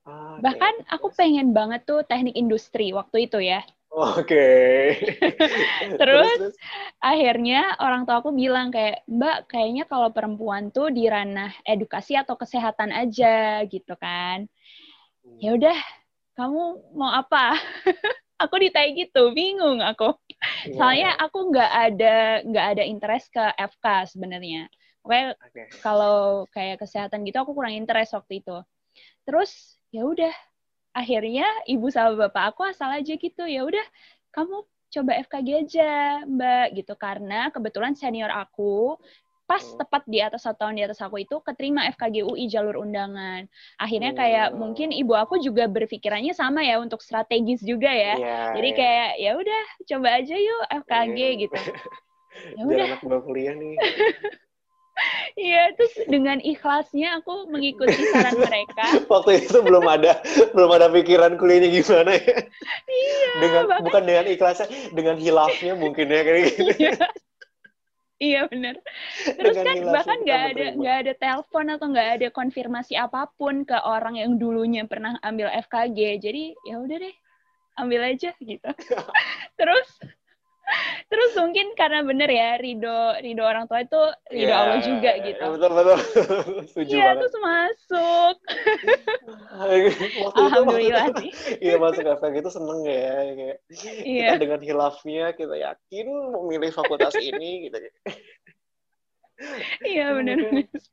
Ah, 0.06 0.38
Bahkan 0.38 0.86
aku 0.86 1.10
pengen 1.10 1.50
banget 1.50 1.82
tuh 1.82 2.06
teknik 2.06 2.38
industri 2.38 2.94
waktu 2.94 3.26
itu 3.26 3.42
ya. 3.42 3.66
Oke. 3.90 4.34
Okay. 5.86 5.98
terus, 5.98 6.30
terus, 6.38 6.56
akhirnya 7.02 7.74
orang 7.82 8.06
tua 8.06 8.22
aku 8.22 8.30
bilang 8.34 8.70
kayak 8.70 9.02
Mbak 9.06 9.38
kayaknya 9.50 9.84
kalau 9.90 10.10
perempuan 10.14 10.70
tuh 10.70 10.90
di 10.94 11.06
ranah 11.10 11.52
edukasi 11.66 12.14
atau 12.14 12.38
kesehatan 12.38 12.94
aja 12.94 13.62
gitu 13.66 13.94
kan. 13.98 14.46
Hmm. 15.26 15.38
Ya 15.42 15.50
udah, 15.58 15.78
kamu 16.38 16.62
mau 16.94 17.12
apa? 17.12 17.56
aku 18.42 18.54
ditanya 18.62 18.90
gitu, 18.94 19.32
bingung 19.32 19.80
aku. 19.82 20.12
Yeah. 20.68 20.76
Soalnya 20.76 21.10
aku 21.18 21.38
nggak 21.50 21.72
ada 21.72 22.16
nggak 22.44 22.66
ada 22.76 22.82
interest 22.84 23.32
ke 23.32 23.44
FK 23.56 24.16
sebenarnya. 24.16 24.68
Oke, 25.06 25.38
okay. 25.38 25.66
kalau 25.80 26.50
kayak 26.50 26.82
kesehatan 26.82 27.22
gitu 27.22 27.38
aku 27.38 27.54
kurang 27.54 27.78
interest 27.78 28.12
waktu 28.14 28.42
itu. 28.42 28.58
Terus 29.22 29.78
ya 29.96 30.04
udah 30.04 30.34
akhirnya 30.92 31.48
ibu 31.64 31.88
sama 31.88 32.28
bapak 32.28 32.52
aku 32.52 32.68
asal 32.68 32.92
aja 32.92 33.16
gitu 33.16 33.48
ya 33.48 33.64
udah 33.64 33.86
kamu 34.28 34.68
coba 34.92 35.12
FKG 35.24 35.48
aja 35.64 35.92
mbak 36.28 36.76
gitu 36.76 36.92
karena 37.00 37.48
kebetulan 37.48 37.96
senior 37.96 38.28
aku 38.28 39.00
pas 39.46 39.62
hmm. 39.62 39.78
tepat 39.78 40.02
di 40.10 40.18
atas 40.18 40.42
satu 40.42 40.66
tahun 40.66 40.74
di 40.74 40.82
atas 40.84 40.98
aku 41.00 41.22
itu 41.22 41.38
keterima 41.38 41.86
FKG 41.94 42.26
UI 42.26 42.50
jalur 42.50 42.82
undangan. 42.82 43.46
Akhirnya 43.78 44.10
kayak 44.10 44.50
hmm. 44.50 44.58
mungkin 44.58 44.90
ibu 44.90 45.14
aku 45.14 45.38
juga 45.38 45.70
berpikirannya 45.70 46.34
sama 46.34 46.66
ya 46.66 46.82
untuk 46.82 46.98
strategis 46.98 47.62
juga 47.62 47.86
ya. 47.86 48.18
Yeah, 48.18 48.46
Jadi 48.58 48.70
yeah. 48.74 48.78
kayak 48.82 49.10
ya 49.22 49.30
udah 49.38 49.62
coba 49.86 50.08
aja 50.18 50.34
yuk 50.34 50.62
FKG 50.84 51.18
yeah. 51.18 51.32
gitu. 51.46 51.60
Ya 52.36 52.68
udah. 52.68 53.00
anak 53.00 53.24
kuliah 53.24 53.56
nih. 53.56 53.80
Iya, 55.36 55.76
terus 55.76 55.92
dengan 56.08 56.40
ikhlasnya 56.40 57.20
aku 57.20 57.52
mengikuti 57.52 58.00
saran 58.08 58.40
mereka. 58.40 58.96
Waktu 59.12 59.44
itu 59.44 59.60
belum 59.60 59.84
ada 59.84 60.16
belum 60.56 60.70
ada 60.72 60.88
pikiran 60.88 61.36
kuliahnya 61.36 61.68
gimana 61.68 62.16
ya. 62.16 62.36
Iya. 62.88 63.32
Dengan 63.44 63.62
bahkan, 63.68 63.84
bukan 63.84 64.02
dengan 64.08 64.24
ikhlasnya, 64.32 64.68
dengan 64.96 65.16
hilafnya 65.20 65.72
mungkin 65.76 66.08
ya 66.08 66.20
kayak 66.24 66.40
gitu. 66.48 66.72
Iya. 66.80 66.96
Iya 68.16 68.48
benar. 68.48 68.80
Terus 69.28 69.56
dengan 69.60 69.76
kan 69.76 69.76
bahkan 69.92 70.18
nggak 70.24 70.42
ada 70.56 70.66
nggak 70.80 70.96
ada 71.04 71.12
telepon 71.20 71.66
atau 71.68 71.86
nggak 71.92 72.08
ada 72.16 72.28
konfirmasi 72.32 72.96
apa 72.96 73.28
pun 73.36 73.68
ke 73.68 73.76
orang 73.76 74.16
yang 74.16 74.40
dulunya 74.40 74.88
pernah 74.88 75.20
ambil 75.20 75.52
FKG. 75.52 76.24
Jadi 76.24 76.56
ya 76.64 76.80
udah 76.80 76.96
deh, 76.96 77.16
ambil 77.76 78.00
aja 78.08 78.32
gitu. 78.40 78.70
Terus 79.60 79.88
Terus 81.06 81.32
mungkin 81.38 81.66
karena 81.78 82.02
bener 82.02 82.26
ya 82.26 82.58
Rido 82.58 83.14
Rido 83.22 83.42
orang 83.46 83.70
tua 83.70 83.86
itu 83.86 84.02
Rido 84.26 84.50
yeah, 84.50 84.58
Allah 84.58 84.80
juga 84.82 85.10
gitu. 85.22 85.44
Betul 85.54 85.70
betul. 85.72 85.98
Iya 86.90 87.06
terus 87.16 87.36
masuk. 87.46 88.34
Alhamdulillah 90.34 91.06
sih. 91.22 91.30
Iya 91.62 91.76
masuk 91.78 92.02
FK 92.02 92.24
gitu 92.42 92.50
seneng 92.50 92.80
ya 92.82 93.14
kayak 93.38 93.58
yeah. 94.02 94.34
kita 94.34 94.42
dengan 94.42 94.60
hilafnya 94.62 95.24
kita 95.38 95.54
yakin 95.54 96.06
memilih 96.34 96.70
fakultas 96.74 97.14
ini 97.22 97.70
gitu. 97.70 97.78
Iya 99.86 100.16
benar. 100.18 100.36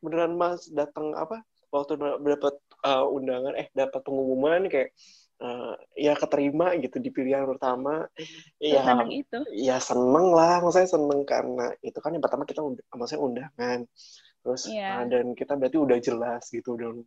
Beneran 0.03 0.33
Mas 0.37 0.69
datang 0.69 1.17
apa 1.17 1.41
waktu 1.73 1.97
dapat 1.97 2.55
uh, 2.85 3.09
undangan 3.09 3.57
eh 3.57 3.67
dapat 3.73 4.05
pengumuman 4.05 4.69
kayak 4.69 4.93
uh, 5.43 5.75
ya 5.99 6.15
keterima 6.15 6.73
gitu 6.79 6.97
di 7.03 7.11
pilihan 7.11 7.43
pertama. 7.43 8.07
Ya 8.57 8.81
seneng 8.81 9.11
itu. 9.11 9.39
ya 9.51 9.77
seneng 9.83 10.31
lah 10.31 10.63
maksudnya 10.63 10.89
seneng 10.89 11.21
karena 11.27 11.75
itu 11.83 11.99
kan 11.99 12.15
yang 12.15 12.23
pertama 12.23 12.47
kita 12.47 12.63
maksudnya 12.95 13.21
undangan. 13.21 13.79
Terus 14.43 14.63
yeah. 14.71 15.03
uh, 15.03 15.05
dan 15.11 15.35
kita 15.35 15.59
berarti 15.59 15.77
udah 15.77 15.97
jelas 15.99 16.43
gitu 16.47 16.79
dan 16.79 17.03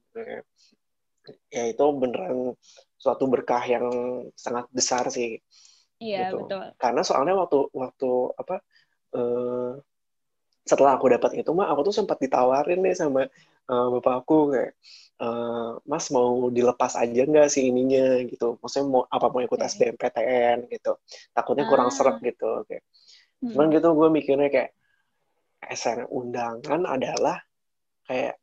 ya 1.50 1.64
itu 1.66 1.84
beneran 1.98 2.54
suatu 3.00 3.26
berkah 3.26 3.64
yang 3.64 3.88
sangat 4.36 4.68
besar 4.70 5.08
sih. 5.08 5.40
Iya 5.96 6.30
gitu. 6.30 6.44
betul. 6.44 6.62
Karena 6.76 7.02
soalnya 7.02 7.34
waktu 7.40 7.58
waktu 7.72 8.10
apa 8.36 8.56
uh, 9.16 9.72
setelah 10.66 10.98
aku 10.98 11.06
dapat 11.14 11.40
itu 11.40 11.50
mah 11.54 11.70
aku 11.70 11.88
tuh 11.88 11.94
sempat 11.94 12.18
ditawarin 12.18 12.82
nih 12.82 12.98
sama 12.98 13.30
uh, 13.70 13.86
bapak 13.98 14.14
aku 14.26 14.50
kayak 14.50 14.74
uh, 15.20 15.80
Mas 15.84 16.08
mau 16.12 16.48
dilepas 16.52 16.96
aja 16.96 17.22
nggak 17.24 17.48
sih 17.48 17.68
ininya? 17.68 18.20
Gitu. 18.24 18.58
Maksudnya 18.60 18.86
mau 18.88 19.02
apa 19.08 19.26
mau 19.32 19.40
ikut 19.40 19.60
okay. 19.60 19.68
SBMPTN 19.70 20.68
gitu. 20.72 20.92
Takutnya 21.32 21.64
kurang 21.68 21.88
ah. 21.90 21.94
seret 21.94 22.16
gitu 22.20 22.64
kayak 22.68 22.84
hmm. 23.42 23.52
cuman 23.52 23.66
gitu 23.72 23.88
gue 23.92 24.08
mikirnya 24.12 24.48
kayak 24.48 24.70
SN 25.66 26.06
undangan 26.08 26.84
adalah 26.84 27.40
kayak 28.06 28.38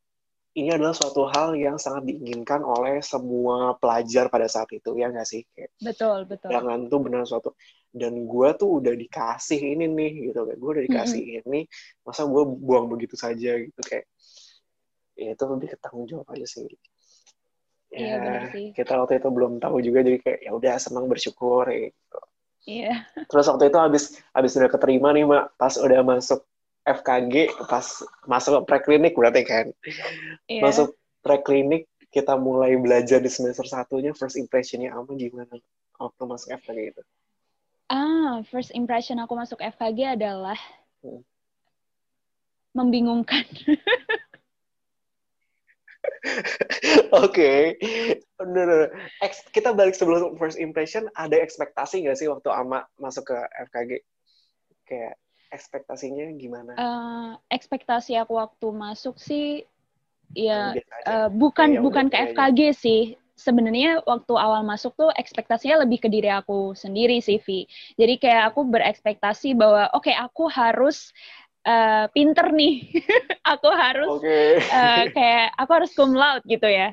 ini 0.54 0.70
adalah 0.70 0.94
suatu 0.94 1.26
hal 1.34 1.58
yang 1.58 1.82
sangat 1.82 2.14
diinginkan 2.14 2.62
oleh 2.62 3.02
semua 3.02 3.74
pelajar 3.82 4.30
pada 4.30 4.46
saat 4.46 4.70
itu 4.70 4.94
ya 4.94 5.10
nggak 5.10 5.26
sih? 5.26 5.42
Kayak 5.50 5.74
betul 5.82 6.20
betul. 6.30 6.50
jangan 6.54 6.80
tuh 6.86 7.00
benar 7.02 7.26
suatu 7.26 7.58
dan 7.90 8.14
gue 8.26 8.50
tuh 8.58 8.70
udah 8.82 8.94
dikasih 8.94 9.58
ini 9.58 9.90
nih 9.90 10.30
gitu. 10.30 10.46
Kayak 10.46 10.60
gue 10.62 10.70
udah 10.78 10.84
dikasih 10.86 11.22
mm 11.26 11.30
-hmm. 11.30 11.42
ini 11.50 11.62
masa 12.06 12.22
gue 12.30 12.44
buang 12.46 12.86
begitu 12.86 13.18
saja? 13.18 13.58
Gitu. 13.58 13.82
Kayak 13.82 14.06
ya 15.14 15.38
itu 15.38 15.44
lebih 15.46 15.68
ke 15.74 15.78
tanggung 15.78 16.06
jawab 16.10 16.28
aja 16.34 16.46
sih 16.46 16.66
iya, 17.94 18.18
ya 18.18 18.42
sih. 18.50 18.74
kita 18.74 18.98
waktu 18.98 19.22
itu 19.22 19.30
belum 19.30 19.62
tahu 19.62 19.78
juga 19.86 20.02
jadi 20.02 20.18
kayak 20.22 20.40
ya 20.42 20.52
udah 20.58 20.74
senang 20.82 21.06
bersyukur 21.06 21.70
gitu 21.70 22.20
iya 22.66 23.06
terus 23.30 23.46
waktu 23.46 23.70
itu 23.70 23.78
habis 23.78 24.04
habis 24.34 24.58
udah 24.58 24.70
keterima 24.70 25.14
nih 25.14 25.26
mak 25.30 25.54
pas 25.56 25.78
udah 25.78 26.02
masuk 26.02 26.42
FKG 26.84 27.54
pas 27.70 27.86
masuk 28.28 28.66
preklinik 28.68 29.14
berarti 29.16 29.42
kan 29.46 29.66
iya. 30.50 30.62
masuk 30.66 30.98
preklinik 31.24 31.88
kita 32.14 32.38
mulai 32.38 32.78
belajar 32.78 33.18
di 33.24 33.32
semester 33.32 33.66
satunya 33.66 34.12
first 34.14 34.38
impressionnya 34.38 34.94
apa 34.94 35.14
gimana 35.16 35.58
waktu 35.98 36.24
masuk 36.26 36.50
FKG 36.60 36.80
itu 36.98 37.04
ah 37.88 38.42
first 38.50 38.74
impression 38.74 39.22
aku 39.22 39.38
masuk 39.38 39.62
FKG 39.62 40.18
adalah 40.20 40.58
hmm. 41.06 41.22
membingungkan 42.74 43.46
Oke, 47.24 47.76
okay. 47.80 49.40
kita 49.52 49.72
balik 49.76 49.96
sebelum 49.96 50.36
first 50.36 50.60
impression, 50.60 51.08
ada 51.16 51.36
ekspektasi 51.40 52.04
nggak 52.04 52.18
sih 52.20 52.28
waktu 52.28 52.50
Ama 52.52 52.84
masuk 53.00 53.32
ke 53.32 53.38
FKG? 53.72 53.92
Kayak 54.84 55.16
ekspektasinya 55.54 56.26
gimana? 56.36 56.72
Uh, 56.76 57.32
ekspektasi 57.54 58.18
aku 58.18 58.36
waktu 58.42 58.68
masuk 58.74 59.22
sih, 59.22 59.64
ya 60.34 60.74
uh, 61.06 61.30
bukan 61.30 61.78
ya, 61.78 61.80
bukan 61.80 62.10
ke 62.10 62.34
FKG 62.34 62.60
aja. 62.74 62.80
sih. 62.80 63.04
Sebenarnya 63.34 64.06
waktu 64.06 64.34
awal 64.38 64.62
masuk 64.62 64.94
tuh 64.94 65.10
ekspektasinya 65.18 65.84
lebih 65.84 66.06
ke 66.06 66.08
diri 66.08 66.30
aku 66.30 66.78
sendiri 66.78 67.18
sih, 67.18 67.42
Vi. 67.42 67.66
Jadi 67.98 68.22
kayak 68.22 68.54
aku 68.54 68.62
berekspektasi 68.70 69.58
bahwa 69.58 69.90
oke 69.94 70.06
okay, 70.06 70.16
aku 70.16 70.46
harus 70.48 71.12
uh, 71.68 72.06
pinter 72.12 72.48
nih, 72.52 72.92
aku 73.52 73.70
harus 73.72 74.12
okay. 74.20 74.60
uh, 74.70 75.04
eh, 75.04 75.04
kayak 75.12 75.48
aku 75.60 75.72
harus 75.82 75.92
cum 75.96 76.12
laude 76.16 76.46
gitu 76.48 76.68
ya. 76.68 76.92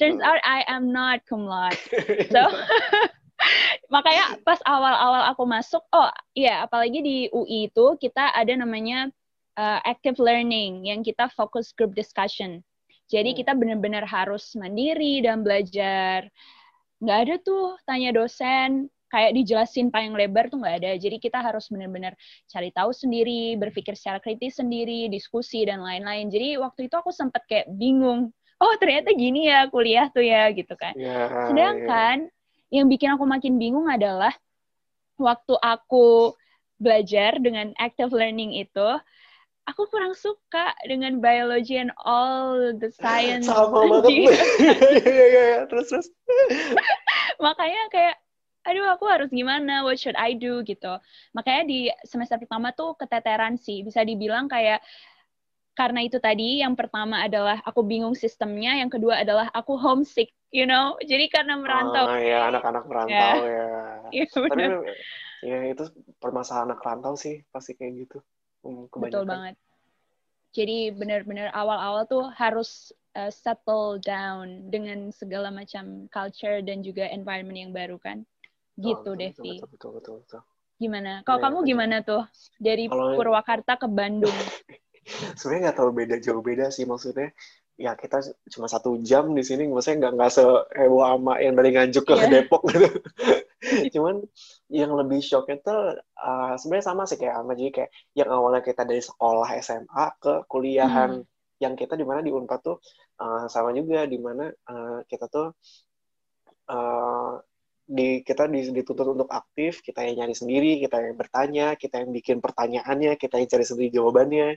Turns 0.00 0.18
hmm. 0.18 0.26
out 0.26 0.40
I 0.42 0.66
am 0.66 0.90
not 0.90 1.22
cum 1.26 1.46
laude. 1.46 1.78
So 2.34 2.42
makanya 3.94 4.38
pas 4.46 4.62
awal-awal 4.62 5.34
aku 5.34 5.42
masuk, 5.46 5.82
oh 5.90 6.10
iya 6.34 6.64
apalagi 6.66 7.02
di 7.02 7.16
UI 7.34 7.70
itu 7.70 7.98
kita 7.98 8.30
ada 8.32 8.54
namanya 8.54 9.10
uh, 9.58 9.80
active 9.82 10.16
learning 10.22 10.86
yang 10.86 11.02
kita 11.02 11.28
fokus 11.34 11.74
group 11.74 11.92
discussion. 11.92 12.62
Jadi 13.10 13.36
kita 13.36 13.52
benar-benar 13.52 14.08
harus 14.08 14.56
mandiri 14.56 15.20
dan 15.20 15.44
belajar. 15.44 16.24
Nggak 17.02 17.18
ada 17.18 17.34
tuh 17.42 17.76
tanya 17.84 18.14
dosen, 18.14 18.88
kayak 19.12 19.36
dijelasin 19.36 19.92
panjang 19.92 20.16
lebar 20.16 20.48
tuh 20.48 20.56
nggak 20.56 20.76
ada. 20.80 20.92
Jadi 20.96 21.20
kita 21.20 21.44
harus 21.44 21.68
benar-benar 21.68 22.16
cari 22.48 22.72
tahu 22.72 22.96
sendiri, 22.96 23.60
berpikir 23.60 23.92
secara 23.92 24.16
kritis 24.24 24.56
sendiri, 24.56 25.12
diskusi 25.12 25.68
dan 25.68 25.84
lain-lain. 25.84 26.32
Jadi 26.32 26.56
waktu 26.56 26.88
itu 26.88 26.96
aku 26.96 27.12
sempat 27.12 27.44
kayak 27.44 27.68
bingung. 27.76 28.32
Oh 28.56 28.72
ternyata 28.80 29.12
gini 29.12 29.52
ya 29.52 29.68
kuliah 29.68 30.08
tuh 30.08 30.24
ya 30.24 30.48
gitu 30.56 30.72
kan. 30.80 30.96
Ya, 30.96 31.28
Sedangkan 31.52 32.32
ya. 32.72 32.80
yang 32.80 32.88
bikin 32.88 33.12
aku 33.12 33.28
makin 33.28 33.60
bingung 33.60 33.92
adalah 33.92 34.32
waktu 35.20 35.54
aku 35.60 36.32
belajar 36.80 37.36
dengan 37.36 37.76
active 37.76 38.10
learning 38.10 38.56
itu, 38.58 38.88
aku 39.66 39.86
kurang 39.86 40.14
suka 40.18 40.74
dengan 40.86 41.22
biology 41.22 41.78
and 41.78 41.94
all 42.02 42.74
the 42.74 42.90
science. 42.90 43.46
Sama 43.46 43.70
banget. 43.70 44.02
Iya, 44.18 45.10
iya, 45.10 45.26
iya. 45.28 45.60
Terus, 45.70 45.86
terus. 45.90 46.08
Makanya 47.44 47.82
kayak, 47.90 48.16
aduh 48.62 48.86
aku 48.94 49.04
harus 49.10 49.28
gimana, 49.30 49.82
what 49.82 49.98
should 49.98 50.16
I 50.18 50.34
do 50.38 50.62
gitu. 50.62 50.98
Makanya 51.34 51.62
di 51.66 51.78
semester 52.06 52.38
pertama 52.38 52.70
tuh 52.70 52.94
keteteran 52.94 53.58
sih, 53.58 53.82
bisa 53.82 54.06
dibilang 54.06 54.46
kayak 54.46 54.82
karena 55.72 56.04
itu 56.04 56.20
tadi 56.20 56.60
yang 56.60 56.76
pertama 56.76 57.24
adalah 57.24 57.58
aku 57.64 57.80
bingung 57.82 58.12
sistemnya, 58.12 58.76
yang 58.76 58.92
kedua 58.92 59.24
adalah 59.24 59.48
aku 59.56 59.74
homesick, 59.80 60.30
you 60.52 60.68
know. 60.68 60.94
Jadi 61.00 61.32
karena 61.32 61.56
merantau. 61.56 62.12
Ah, 62.12 62.20
ya 62.20 62.38
anak-anak 62.52 62.84
merantau 62.86 63.36
ya. 63.48 63.48
ya. 63.48 63.66
Iya, 64.12 64.28
Tapi 64.28 64.64
ya 65.42 65.58
itu 65.72 65.84
permasalahan 66.20 66.76
anak 66.76 66.84
rantau 66.84 67.16
sih 67.16 67.40
pasti 67.48 67.72
kayak 67.72 68.06
gitu. 68.06 68.18
Hmm, 68.62 68.86
Betul 68.92 69.24
banget. 69.24 69.56
Jadi 70.52 70.92
benar-benar 70.92 71.48
awal-awal 71.56 72.04
tuh 72.04 72.28
harus 72.36 72.92
uh, 73.16 73.32
settle 73.32 73.96
down 74.04 74.68
dengan 74.68 75.08
segala 75.08 75.48
macam 75.48 76.06
culture 76.12 76.60
dan 76.60 76.84
juga 76.84 77.08
environment 77.08 77.56
yang 77.56 77.72
baru 77.72 77.96
kan. 77.96 78.28
Gitu, 78.76 79.10
oh, 79.12 79.16
Devi. 79.16 79.60
Betul, 79.60 79.68
betul, 79.68 79.90
betul, 80.00 80.14
betul. 80.24 80.40
Gimana? 80.80 81.12
Kalau 81.22 81.38
ya, 81.38 81.44
kamu 81.46 81.58
betul. 81.60 81.70
gimana 81.70 81.96
tuh? 82.02 82.22
Dari 82.58 82.84
Kalo... 82.88 83.14
Purwakarta 83.14 83.72
ke 83.78 83.86
Bandung. 83.86 84.34
Sebenarnya 85.38 85.70
nggak 85.70 85.76
terlalu 85.78 85.94
beda, 86.04 86.14
jauh 86.22 86.42
beda 86.42 86.66
sih 86.74 86.86
maksudnya. 86.86 87.30
Ya 87.80 87.98
kita 87.98 88.22
cuma 88.52 88.70
satu 88.70 89.00
jam 89.02 89.32
di 89.34 89.42
sini, 89.42 89.66
maksudnya 89.66 90.06
nggak 90.06 90.12
nggak 90.14 90.30
seheboh 90.30 91.02
ama 91.02 91.40
yang 91.42 91.58
dari 91.58 91.74
Nganjuk 91.74 92.04
ke 92.06 92.14
yeah. 92.14 92.30
Depok 92.30 92.62
gitu. 92.70 92.88
Cuman 93.98 94.22
yang 94.70 94.92
lebih 94.94 95.18
shocknya 95.22 95.58
tuh 95.62 95.80
uh, 96.18 96.54
sebenarnya 96.58 96.86
sama 96.86 97.02
sih 97.08 97.18
kayak 97.18 97.34
sama 97.38 97.52
jadi 97.58 97.70
kayak 97.70 97.90
yang 98.14 98.30
awalnya 98.30 98.62
kita 98.62 98.82
dari 98.86 99.02
sekolah 99.02 99.48
SMA 99.62 100.04
ke 100.22 100.34
kuliahan 100.46 101.22
hmm. 101.22 101.62
yang 101.62 101.74
kita 101.74 101.94
di 101.98 102.04
mana 102.06 102.20
di 102.22 102.30
Unpad 102.30 102.60
tuh 102.62 102.78
uh, 103.22 103.46
sama 103.46 103.74
juga 103.74 104.06
di 104.06 104.18
mana 104.18 104.50
uh, 104.50 105.02
kita 105.06 105.26
tuh 105.30 105.54
uh, 106.70 107.34
di 107.82 108.22
kita 108.22 108.46
dituntut 108.46 109.18
untuk 109.18 109.28
aktif, 109.28 109.82
kita 109.82 110.06
yang 110.06 110.24
nyari 110.24 110.34
sendiri, 110.38 110.72
kita 110.78 111.02
yang 111.02 111.18
bertanya, 111.18 111.66
kita 111.74 112.00
yang 112.00 112.10
bikin 112.14 112.38
pertanyaannya, 112.38 113.18
kita 113.18 113.42
yang 113.42 113.48
cari 113.50 113.64
sendiri 113.66 113.90
jawabannya, 113.90 114.48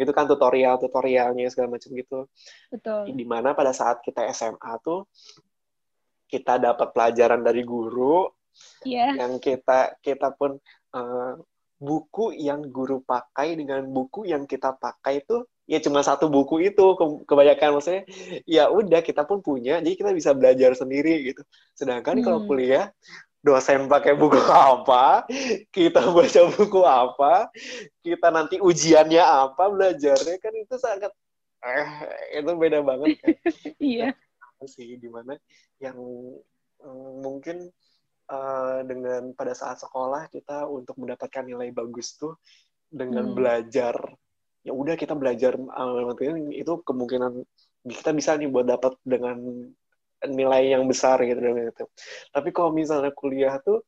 gitu 0.00 0.10
kan 0.16 0.24
tutorial 0.24 0.80
tutorialnya 0.80 1.46
segala 1.52 1.76
macam 1.76 1.90
gitu. 1.92 2.26
Betul. 2.72 3.12
Di 3.12 3.26
mana 3.28 3.52
pada 3.52 3.76
saat 3.76 4.00
kita 4.00 4.24
SMA 4.32 4.72
tuh 4.80 5.06
kita 6.30 6.56
dapat 6.56 6.88
pelajaran 6.94 7.44
dari 7.44 7.62
guru, 7.66 8.26
yeah. 8.86 9.12
yang 9.12 9.36
kita 9.36 10.00
kita 10.00 10.32
pun 10.34 10.56
uh, 10.96 11.34
buku 11.80 12.36
yang 12.36 12.68
guru 12.68 13.00
pakai 13.00 13.56
dengan 13.56 13.88
buku 13.88 14.28
yang 14.28 14.44
kita 14.44 14.76
pakai 14.76 15.24
tuh 15.24 15.48
ya 15.70 15.78
cuma 15.78 16.02
satu 16.02 16.26
buku 16.26 16.66
itu 16.74 16.98
ke 16.98 17.04
kebanyakan 17.30 17.78
maksudnya 17.78 18.02
ya 18.42 18.66
udah 18.66 18.98
kita 19.06 19.22
pun 19.22 19.38
punya 19.38 19.78
jadi 19.78 19.94
kita 19.94 20.10
bisa 20.10 20.34
belajar 20.34 20.74
sendiri 20.74 21.30
gitu 21.30 21.46
sedangkan 21.78 22.18
hmm. 22.18 22.24
kalau 22.26 22.40
kuliah 22.50 22.90
dosen 23.40 23.86
pakai 23.86 24.18
buku 24.18 24.36
apa 24.50 25.24
kita 25.70 26.10
baca 26.10 26.40
buku 26.58 26.80
apa 26.82 27.48
kita 28.02 28.28
nanti 28.34 28.58
ujiannya 28.58 29.22
apa 29.22 29.70
belajarnya 29.70 30.36
kan 30.42 30.52
itu 30.58 30.74
sangat 30.74 31.14
eh 31.62 31.90
itu 32.42 32.50
beda 32.50 32.82
banget 32.82 33.22
kan 33.22 33.30
iya 33.78 34.10
sih 34.66 34.98
di 35.00 35.08
mana 35.08 35.38
yang 35.80 35.96
mm, 36.84 37.12
mungkin 37.24 37.72
uh, 38.28 38.84
dengan 38.84 39.32
pada 39.32 39.56
saat 39.56 39.80
sekolah 39.80 40.28
kita 40.28 40.68
untuk 40.68 41.00
mendapatkan 41.00 41.46
nilai 41.48 41.72
bagus 41.72 42.20
tuh 42.20 42.36
dengan 42.90 43.30
hmm. 43.30 43.36
belajar 43.38 43.94
ya 44.60 44.72
udah 44.76 44.94
kita 44.96 45.16
belajar 45.16 45.56
uh, 45.56 46.12
itu 46.52 46.72
kemungkinan 46.84 47.32
kita 47.88 48.10
bisa 48.12 48.36
nih 48.36 48.48
buat 48.52 48.68
dapat 48.68 48.92
dengan 49.00 49.40
nilai 50.28 50.76
yang 50.76 50.84
besar 50.84 51.16
gitu 51.24 51.40
gitu. 51.40 51.84
Tapi 52.28 52.48
kalau 52.52 52.70
misalnya 52.76 53.08
kuliah 53.16 53.56
tuh 53.64 53.80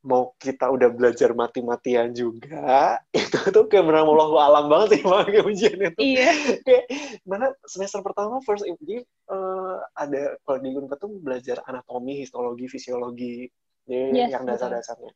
mau 0.00 0.32
kita 0.40 0.64
udah 0.72 0.88
belajar 0.88 1.36
mati-matian 1.36 2.16
juga 2.16 2.96
itu 3.12 3.36
tuh 3.52 3.68
kayak 3.68 3.84
benar 3.84 4.08
Allah 4.08 4.48
alam 4.48 4.64
banget 4.72 4.96
sih 4.96 5.00
kayak 5.04 5.44
ujian 5.44 5.76
itu. 5.76 5.98
Iya. 6.00 6.30
Kayak 6.66 6.84
mana 7.28 7.52
semester 7.68 8.00
pertama 8.00 8.40
first 8.40 8.64
jadi 8.64 9.04
uh, 9.28 9.76
ada 9.92 10.40
kalau 10.48 10.58
di 10.64 10.72
Unpad 10.72 10.96
tuh 10.96 11.12
belajar 11.20 11.60
anatomi 11.68 12.24
histologi 12.24 12.64
fisiologi 12.72 13.44
jadi 13.84 14.16
yes, 14.16 14.32
yang 14.32 14.48
dasar-dasarnya. 14.48 15.12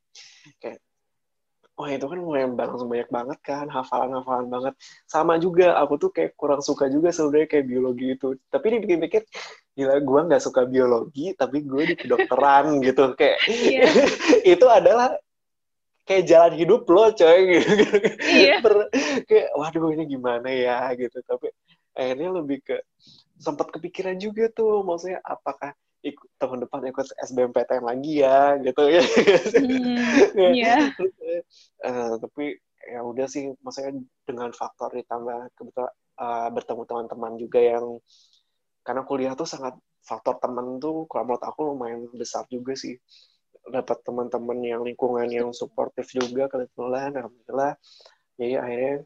Kayak 0.60 0.84
wah 1.74 1.90
itu 1.90 2.06
kan 2.06 2.18
lumayan 2.22 2.54
langsung 2.54 2.86
banyak 2.86 3.10
banget 3.10 3.38
kan 3.42 3.66
hafalan-hafalan 3.66 4.46
banget. 4.46 4.74
Sama 5.10 5.42
juga 5.42 5.74
aku 5.78 5.98
tuh 5.98 6.10
kayak 6.14 6.38
kurang 6.38 6.62
suka 6.62 6.86
juga 6.86 7.10
sebenarnya 7.10 7.50
kayak 7.50 7.66
biologi 7.66 8.06
itu. 8.14 8.28
Tapi 8.46 8.66
dipikir-pikir 8.78 9.22
gila 9.74 9.98
gue 9.98 10.20
nggak 10.30 10.42
suka 10.42 10.70
biologi 10.70 11.34
tapi 11.34 11.66
gue 11.66 11.82
di 11.82 11.94
kedokteran 11.98 12.78
gitu 12.86 13.18
kayak 13.18 13.42
yeah. 13.50 13.90
itu 14.54 14.66
adalah 14.70 15.18
kayak 16.06 16.30
jalan 16.30 16.54
hidup 16.54 16.86
lo 16.86 17.10
coy. 17.10 17.40
Gitu 17.58 17.74
yeah. 18.30 18.60
kayak 19.26 19.48
waduh 19.58 19.90
ini 19.90 20.04
gimana 20.06 20.46
ya? 20.52 20.94
Gitu. 20.94 21.18
Tapi 21.26 21.50
akhirnya 21.94 22.30
lebih 22.38 22.62
ke 22.62 22.76
sempat 23.34 23.74
kepikiran 23.74 24.14
juga 24.14 24.46
tuh 24.54 24.86
maksudnya 24.86 25.18
apakah 25.26 25.74
ikut 26.04 26.28
tahun 26.36 26.68
depan 26.68 26.84
ikut 26.92 27.06
SBMPTN 27.16 27.84
lagi 27.84 28.20
ya 28.20 28.60
gitu 28.60 28.82
ya. 28.92 29.02
Hmm, 30.34 30.52
yeah. 30.52 30.92
uh, 31.86 32.20
tapi 32.20 32.60
ya 32.84 33.00
udah 33.00 33.24
sih 33.24 33.56
maksudnya 33.64 33.96
dengan 34.28 34.52
faktor 34.52 34.92
ditambah 34.92 35.48
kebetulan 35.56 35.92
uh, 36.20 36.48
bertemu 36.52 36.82
teman-teman 36.84 37.32
juga 37.40 37.60
yang 37.64 37.86
karena 38.84 39.02
kuliah 39.08 39.32
tuh 39.32 39.48
sangat 39.48 39.72
faktor 40.04 40.36
teman 40.36 40.76
tuh 40.76 41.08
kalau 41.08 41.32
menurut 41.32 41.44
aku 41.44 41.60
lumayan 41.72 42.04
besar 42.12 42.44
juga 42.52 42.76
sih 42.76 43.00
dapat 43.64 44.04
teman-teman 44.04 44.60
yang 44.60 44.84
lingkungan 44.84 45.24
yang 45.32 45.48
suportif 45.56 46.12
juga 46.12 46.52
kebetulan 46.52 47.16
alhamdulillah 47.16 47.80
jadi 48.36 48.60
akhirnya 48.60 48.96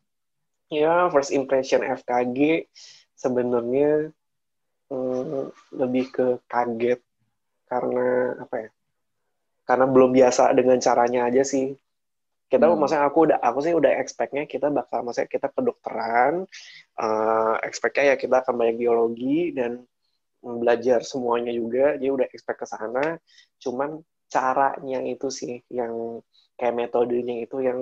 ya 0.69 0.95
first 1.15 1.31
impression 1.31 1.87
FKG 1.87 2.67
sebenarnya 3.15 4.11
Hmm, 4.89 5.53
lebih 5.77 6.09
ke 6.09 6.27
kaget 6.49 7.01
karena 7.69 8.41
apa 8.41 8.57
ya? 8.57 8.71
Karena 9.69 9.85
belum 9.85 10.17
biasa 10.17 10.57
dengan 10.57 10.81
caranya 10.81 11.29
aja 11.29 11.45
sih. 11.45 11.77
Kita 12.49 12.65
hmm. 12.65 12.81
maksudnya 12.81 13.05
aku 13.05 13.29
udah 13.29 13.39
aku 13.45 13.59
sih 13.61 13.77
udah 13.77 13.93
expect-nya 14.01 14.49
kita 14.49 14.73
bakal 14.73 15.05
maksudnya 15.05 15.29
kita 15.29 15.53
kedokteran, 15.53 16.49
uh, 16.97 17.55
expect-nya 17.61 18.13
ya 18.13 18.17
kita 18.17 18.41
akan 18.41 18.55
banyak 18.57 18.77
biologi 18.81 19.53
dan 19.53 19.85
belajar 20.41 21.05
semuanya 21.05 21.53
juga. 21.53 22.01
Jadi 22.01 22.09
udah 22.09 22.27
expect 22.33 22.65
ke 22.65 22.67
sana. 22.67 23.21
Cuman 23.61 24.01
caranya 24.33 25.05
itu 25.05 25.29
sih 25.29 25.61
yang 25.69 26.25
kayak 26.57 26.77
metodenya 26.77 27.45
itu 27.45 27.61
yang 27.61 27.81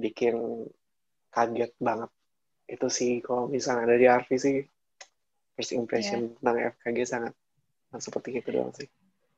bikin 0.00 0.64
kaget 1.28 1.76
banget. 1.76 2.08
Itu 2.64 2.88
sih 2.88 3.20
kalau 3.20 3.52
misalnya 3.52 3.92
dari 3.92 4.08
Arfi 4.08 4.36
sih 4.40 4.56
first 5.54 5.72
impression 5.74 6.30
yeah. 6.30 6.34
tentang 6.38 6.56
FKG 6.78 6.98
sangat 7.06 7.32
seperti 7.98 8.42
itu 8.42 8.48
doang 8.50 8.74
sih. 8.74 8.90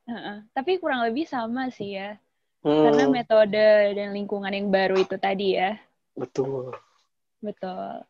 Uh-uh. 0.08 0.44
Tapi 0.56 0.80
kurang 0.80 1.04
lebih 1.04 1.28
sama 1.28 1.68
sih 1.68 1.98
ya. 1.98 2.16
Hmm. 2.64 2.88
Karena 2.90 3.04
metode 3.12 3.68
dan 3.94 4.10
lingkungan 4.16 4.50
yang 4.50 4.72
baru 4.72 4.96
itu 4.98 5.16
tadi 5.20 5.60
ya. 5.60 5.76
Betul. 6.16 6.72
Betul. 7.44 8.02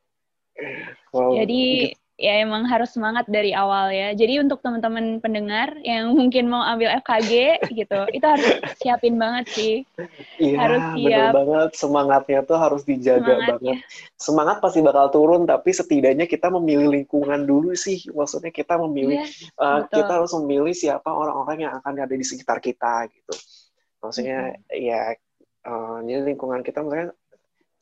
Wow. 1.13 1.37
Jadi 1.37 1.93
ya 2.17 2.41
emang 2.41 2.65
harus 2.65 2.97
semangat 2.97 3.29
dari 3.29 3.53
awal 3.53 3.93
ya. 3.93 4.17
Jadi 4.17 4.41
untuk 4.41 4.65
teman-teman 4.65 5.21
pendengar 5.21 5.77
yang 5.85 6.17
mungkin 6.17 6.49
mau 6.49 6.65
ambil 6.65 6.97
FKG 7.05 7.61
gitu, 7.77 8.01
itu 8.13 8.25
harus 8.25 8.49
siapin 8.81 9.21
banget 9.21 9.45
sih. 9.53 9.75
Iya, 10.41 10.57
harus 10.57 10.83
siap. 10.97 11.05
bener 11.05 11.29
banget. 11.37 11.71
Semangatnya 11.77 12.41
tuh 12.49 12.57
harus 12.57 12.83
dijaga 12.89 13.21
Semangat, 13.21 13.49
banget. 13.61 13.69
Ya. 13.69 13.77
Semangat 14.17 14.57
pasti 14.65 14.81
bakal 14.81 15.07
turun, 15.13 15.43
tapi 15.45 15.71
setidaknya 15.77 16.25
kita 16.25 16.49
memilih 16.49 16.89
lingkungan 16.89 17.45
dulu 17.45 17.77
sih. 17.77 18.09
Maksudnya 18.09 18.49
kita 18.49 18.81
memilih, 18.81 19.21
ya, 19.21 19.29
uh, 19.61 19.81
kita 19.85 20.13
harus 20.17 20.33
memilih 20.41 20.73
siapa 20.73 21.13
orang-orang 21.13 21.69
yang 21.69 21.73
akan 21.77 22.01
ada 22.01 22.17
di 22.17 22.25
sekitar 22.25 22.65
kita 22.65 23.13
gitu. 23.13 23.37
Maksudnya 24.01 24.57
hmm. 24.57 24.73
ya, 24.73 25.13
uh, 25.69 26.01
jadi 26.01 26.33
lingkungan 26.33 26.65
kita 26.65 26.81
maksudnya 26.81 27.13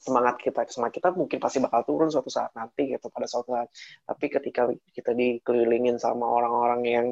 semangat 0.05 0.37
kita 0.37 0.69
semangat 0.69 1.01
kita 1.01 1.09
mungkin 1.17 1.41
pasti 1.41 1.65
bakal 1.65 1.81
turun 1.89 2.13
suatu 2.13 2.29
saat 2.29 2.53
nanti 2.53 2.93
gitu 2.93 3.09
pada 3.09 3.25
suatu 3.25 3.57
saat. 3.57 3.73
Tapi 4.05 4.27
ketika 4.29 4.69
kita 4.93 5.17
dikelilingin 5.17 5.97
sama 5.97 6.29
orang-orang 6.29 6.83
yang 6.85 7.07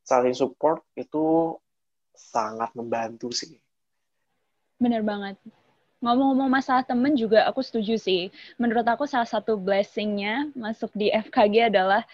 saling 0.00 0.32
support 0.32 0.80
itu 0.96 1.52
sangat 2.16 2.72
membantu 2.72 3.28
sih. 3.28 3.60
Bener 4.80 5.04
banget. 5.04 5.36
Ngomong-ngomong 6.00 6.48
masalah 6.48 6.86
temen 6.86 7.18
juga 7.18 7.44
aku 7.44 7.60
setuju 7.60 8.00
sih. 8.00 8.32
Menurut 8.56 8.86
aku 8.88 9.04
salah 9.04 9.28
satu 9.28 9.60
blessingnya 9.60 10.48
masuk 10.56 10.88
di 10.96 11.12
FKG 11.12 11.74
adalah 11.74 12.06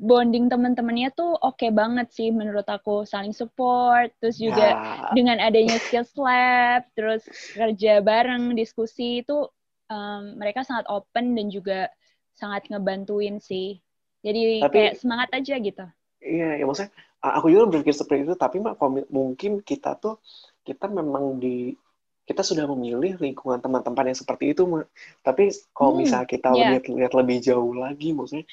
bonding 0.00 0.48
teman-temannya 0.48 1.12
tuh 1.12 1.36
oke 1.38 1.60
okay 1.60 1.70
banget 1.70 2.10
sih 2.10 2.28
menurut 2.34 2.66
aku. 2.66 3.06
Saling 3.06 3.32
support 3.32 4.10
terus 4.18 4.36
juga 4.36 4.74
ya. 4.74 5.14
dengan 5.14 5.38
adanya 5.38 5.78
skills 5.78 6.12
lab 6.18 6.84
terus 6.98 7.22
kerja 7.54 8.02
bareng 8.02 8.52
diskusi 8.58 9.22
itu 9.22 9.46
um, 9.90 10.38
mereka 10.38 10.62
sangat 10.62 10.86
open 10.88 11.34
dan 11.34 11.50
juga 11.50 11.90
sangat 12.32 12.70
ngebantuin 12.70 13.42
sih. 13.42 13.82
Jadi 14.24 14.62
tapi, 14.62 14.74
kayak 14.78 14.94
semangat 14.96 15.28
aja 15.34 15.54
gitu. 15.58 15.84
Iya 16.20 16.60
ya 16.60 16.64
maksudnya 16.64 16.92
aku 17.20 17.52
juga 17.52 17.64
berpikir 17.68 17.92
seperti 17.96 18.28
itu 18.28 18.34
tapi 18.36 18.60
mak 18.64 18.80
mungkin 19.12 19.60
kita 19.60 19.96
tuh 20.00 20.20
kita 20.64 20.88
memang 20.88 21.36
di 21.36 21.72
kita 22.24 22.46
sudah 22.46 22.64
memilih 22.70 23.18
lingkungan 23.18 23.58
teman-teman 23.58 24.12
yang 24.12 24.18
seperti 24.18 24.54
itu 24.54 24.62
tapi 25.20 25.50
kalau 25.74 25.96
hmm, 25.96 26.00
misalnya 26.04 26.28
kita 26.28 26.48
yeah. 26.54 26.76
lihat 26.76 26.84
lihat 26.86 27.12
lebih 27.16 27.42
jauh 27.42 27.74
lagi 27.74 28.14
maksudnya 28.14 28.46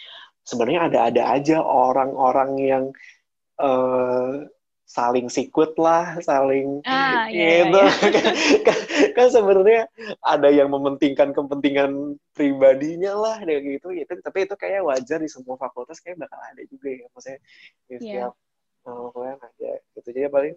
sebenarnya 0.47 0.79
ada-ada 0.89 1.23
aja 1.35 1.57
orang-orang 1.61 2.51
yang 2.57 2.83
uh, 3.59 4.47
saling 4.87 5.27
sikut 5.27 5.75
lah, 5.75 6.15
saling 6.23 6.79
ah, 6.87 7.27
iya, 7.27 7.67
gitu. 7.67 7.75
Iya, 7.75 7.91
iya. 8.07 8.31
kan, 8.67 8.79
kan 9.11 9.27
sebenarnya 9.27 9.81
ada 10.23 10.47
yang 10.47 10.71
mementingkan 10.71 11.35
kepentingan 11.35 12.15
pribadinya 12.31 13.11
lah 13.11 13.37
kayak 13.43 13.67
gitu. 13.67 13.91
Itu 13.91 14.15
tapi 14.23 14.47
itu 14.47 14.55
kayak 14.55 14.87
wajar 14.87 15.19
di 15.19 15.27
semua 15.27 15.59
fakultas 15.59 15.99
kayak 15.99 16.23
bakal 16.23 16.39
ada 16.39 16.63
juga 16.71 16.87
ya. 16.87 17.05
Maksudnya 17.11 17.39
di 17.91 17.95
setiap 17.99 18.33
yeah. 18.87 19.35
ada 19.35 19.71
gitu. 19.91 19.99
Jadi 20.07 20.19
paling 20.31 20.55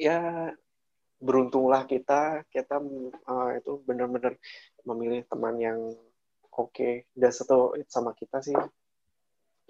ya 0.00 0.18
beruntunglah 1.22 1.86
kita 1.86 2.42
kita 2.50 2.82
uh, 3.28 3.50
itu 3.54 3.78
benar-benar 3.86 4.34
memilih 4.82 5.22
teman 5.30 5.54
yang 5.60 5.78
oke 6.50 6.74
okay. 6.74 7.06
dan 7.14 7.30
satu 7.30 7.78
sama 7.86 8.10
kita 8.18 8.42
sih 8.42 8.58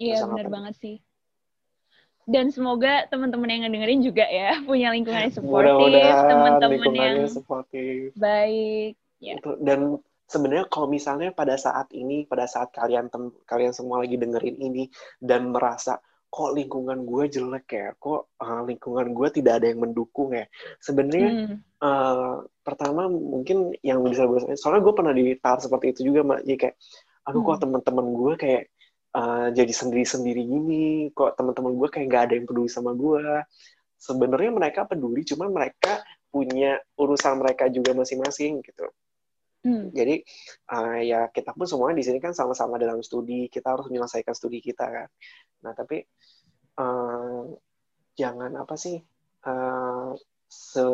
iya 0.01 0.25
benar 0.25 0.49
banget 0.49 0.75
sih 0.81 0.95
dan 2.29 2.49
semoga 2.49 3.07
teman-teman 3.11 3.49
yang 3.51 3.61
ngedengerin 3.67 4.01
juga 4.01 4.25
ya 4.27 4.59
punya 4.69 4.91
lingkungan 4.91 5.27
yang 5.29 5.35
supportif 5.35 6.13
teman-teman 6.29 6.93
yang 6.95 7.15
supportif 7.27 8.11
baik 8.15 8.93
ya. 9.19 9.35
dan 9.59 9.99
sebenarnya 10.27 10.65
kalau 10.71 10.87
misalnya 10.87 11.29
pada 11.35 11.59
saat 11.59 11.91
ini 11.91 12.25
pada 12.25 12.47
saat 12.49 12.71
kalian 12.71 13.11
tem 13.11 13.29
kalian 13.45 13.75
semua 13.75 14.01
lagi 14.01 14.15
dengerin 14.17 14.57
ini 14.57 14.89
dan 15.19 15.51
merasa 15.51 15.99
kok 16.33 16.57
lingkungan 16.57 17.05
gue 17.05 17.29
jelek 17.29 17.67
ya, 17.69 17.87
kok 18.01 18.33
uh, 18.41 18.65
lingkungan 18.65 19.13
gue 19.13 19.27
tidak 19.37 19.61
ada 19.61 19.69
yang 19.69 19.85
mendukung 19.85 20.33
ya. 20.33 20.49
Sebenarnya 20.81 21.29
hmm. 21.29 21.55
uh, 21.77 22.41
pertama 22.65 23.05
mungkin 23.05 23.77
yang 23.85 24.01
bisa 24.01 24.25
gue 24.25 24.41
soalnya 24.57 24.81
gue 24.81 24.93
pernah 24.97 25.13
di 25.13 25.37
tahap 25.37 25.61
seperti 25.61 25.93
itu 25.93 26.09
juga, 26.09 26.25
mak. 26.25 26.41
Jadi 26.41 26.57
kayak, 26.57 26.75
aduh 27.29 27.37
hmm. 27.37 27.47
kok 27.53 27.57
teman-teman 27.61 28.05
gue 28.17 28.33
kayak 28.41 28.63
uh, 29.13 29.47
jadi 29.53 29.73
sendiri-sendiri 29.73 30.41
gini, 30.43 30.85
kok 31.13 31.37
teman-teman 31.37 31.73
gue 31.77 31.89
kayak 31.89 32.05
nggak 32.09 32.23
ada 32.29 32.33
yang 32.37 32.45
peduli 32.49 32.69
sama 32.69 32.91
gue. 32.93 33.23
Sebenarnya 33.97 34.51
mereka 34.51 34.83
peduli, 34.83 35.23
cuman 35.23 35.49
mereka 35.53 36.03
punya 36.33 36.81
urusan 36.97 37.39
mereka 37.39 37.69
juga 37.69 37.93
masing-masing 37.93 38.65
gitu. 38.65 38.89
Hmm. 39.63 39.95
Jadi 39.95 40.19
uh, 40.75 40.99
ya 40.99 41.31
kita 41.31 41.55
pun 41.55 41.63
semuanya 41.63 42.03
di 42.03 42.05
sini 42.09 42.19
kan 42.19 42.35
sama-sama 42.35 42.75
dalam 42.75 42.99
studi, 42.99 43.47
kita 43.47 43.71
harus 43.71 43.87
menyelesaikan 43.87 44.35
studi 44.35 44.59
kita 44.59 44.83
kan. 44.83 45.07
Nah 45.63 45.71
tapi 45.71 46.03
uh, 46.83 47.47
jangan 48.19 48.51
apa 48.59 48.75
sih 48.75 48.99
uh, 49.47 50.11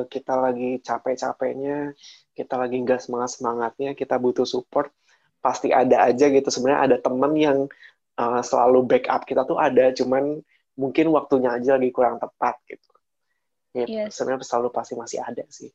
kita 0.05 0.33
lagi 0.37 0.79
capek-capeknya, 0.79 1.97
kita 2.37 2.55
lagi 2.55 2.77
nggak 2.79 3.01
semangat-semangatnya, 3.03 3.91
kita 3.97 4.15
butuh 4.21 4.47
support, 4.47 4.93
pasti 5.41 5.73
ada 5.73 6.07
aja 6.07 6.29
gitu. 6.29 6.47
Sebenarnya 6.47 6.81
ada 6.93 6.97
temen 7.01 7.33
yang 7.35 7.59
uh, 8.19 8.43
selalu 8.43 8.83
backup 8.83 9.23
kita 9.23 9.47
tuh 9.47 9.55
ada, 9.55 9.95
cuman 9.95 10.43
mungkin 10.75 11.05
waktunya 11.15 11.55
aja 11.55 11.79
lagi 11.79 11.91
kurang 11.95 12.19
tepat 12.19 12.59
gitu. 12.67 12.91
Ya, 13.71 13.85
yes. 13.87 14.19
Sebenarnya 14.19 14.43
selalu 14.43 14.69
pasti 14.75 14.93
masih 14.99 15.23
ada 15.23 15.45
sih 15.47 15.71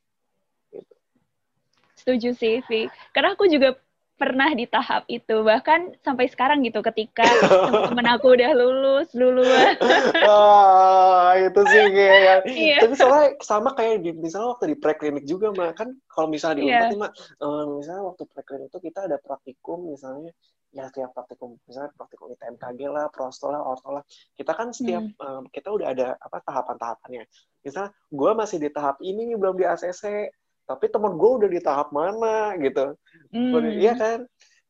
setuju 2.04 2.36
sih, 2.36 2.60
Vi. 2.68 2.92
Karena 3.16 3.32
aku 3.32 3.48
juga 3.48 3.80
pernah 4.14 4.46
di 4.54 4.62
tahap 4.70 5.02
itu 5.10 5.42
bahkan 5.42 5.90
sampai 6.06 6.30
sekarang 6.30 6.62
gitu 6.62 6.78
ketika 6.86 7.26
temen 7.90 8.06
aku 8.06 8.38
udah 8.38 8.54
lulus 8.54 9.10
duluan 9.10 9.74
ah 10.22 11.34
itu 11.34 11.58
sih 11.66 11.82
kayak 11.90 12.46
iya. 12.46 12.78
tapi 12.78 12.94
soalnya 12.94 13.34
sama 13.42 13.74
kayak 13.74 14.06
di 14.06 14.14
misalnya 14.14 14.54
waktu 14.54 14.70
di 14.70 14.76
preklinik 14.78 15.26
juga 15.26 15.50
mah 15.50 15.74
kan 15.74 15.98
kalau 16.06 16.30
misalnya 16.30 16.62
di 16.62 16.70
yeah. 16.70 16.94
mah 16.94 17.10
uh, 17.42 17.66
misalnya 17.74 18.06
waktu 18.06 18.22
preklinik 18.30 18.70
itu 18.70 18.78
kita 18.86 19.10
ada 19.10 19.18
praktikum 19.18 19.82
misalnya 19.90 20.30
ya 20.74 20.90
setiap 20.90 21.14
praktikum 21.14 21.54
misalnya 21.70 21.94
praktikum 21.94 22.34
ITMKG 22.34 22.80
lah, 22.90 23.06
prosto 23.14 23.46
lah, 23.54 23.62
orto 23.62 23.94
lah 23.94 24.02
kita 24.34 24.52
kan 24.52 24.74
setiap 24.74 25.06
hmm. 25.06 25.22
um, 25.22 25.42
kita 25.54 25.70
udah 25.70 25.94
ada 25.94 26.18
apa 26.18 26.42
tahapan-tahapannya. 26.42 27.24
Misalnya 27.62 27.94
gue 28.10 28.30
masih 28.34 28.58
di 28.58 28.68
tahap 28.74 28.98
ini 28.98 29.30
nih 29.30 29.38
belum 29.38 29.54
di 29.54 29.64
ACC 29.64 30.34
tapi 30.66 30.90
teman 30.90 31.14
gue 31.14 31.30
udah 31.40 31.48
di 31.48 31.60
tahap 31.62 31.94
mana 31.94 32.58
gitu. 32.58 32.96
Mm. 33.30 33.78
iya 33.78 33.92
kan? 33.94 34.18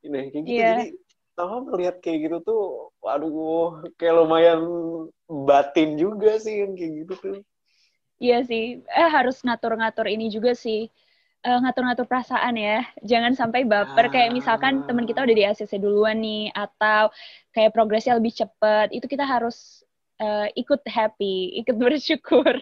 Ini 0.04 0.28
kayak 0.30 0.44
gitu. 0.44 0.52
Yeah. 0.52 0.70
jadi 0.76 0.86
tahu 1.34 1.56
melihat 1.72 1.96
kayak 1.98 2.18
gitu 2.30 2.36
tuh 2.46 2.62
waduh 3.02 3.82
kayak 3.98 4.14
lumayan 4.22 4.60
batin 5.26 5.98
juga 5.98 6.38
sih 6.38 6.62
yang 6.62 6.76
kayak 6.76 6.92
gitu 7.06 7.14
tuh. 7.18 7.38
Iya 8.20 8.44
sih. 8.46 8.84
Eh 8.84 9.08
harus 9.10 9.42
ngatur-ngatur 9.42 10.06
ini 10.06 10.30
juga 10.30 10.54
sih 10.54 10.90
uh, 11.44 11.58
ngatur-ngatur 11.62 12.08
perasaan 12.08 12.56
ya. 12.56 12.82
Jangan 13.04 13.36
sampai 13.36 13.68
baper 13.68 14.08
kayak 14.10 14.32
misalkan 14.32 14.82
teman 14.88 15.04
kita 15.04 15.22
udah 15.22 15.36
di 15.36 15.44
ACC 15.44 15.78
duluan 15.78 16.18
nih 16.24 16.50
atau 16.56 17.12
kayak 17.52 17.70
progresnya 17.76 18.16
lebih 18.16 18.32
cepat. 18.32 18.90
Itu 18.90 19.06
kita 19.06 19.28
harus 19.28 19.84
uh, 20.18 20.48
ikut 20.56 20.82
happy, 20.88 21.60
ikut 21.62 21.76
bersyukur. 21.82 22.58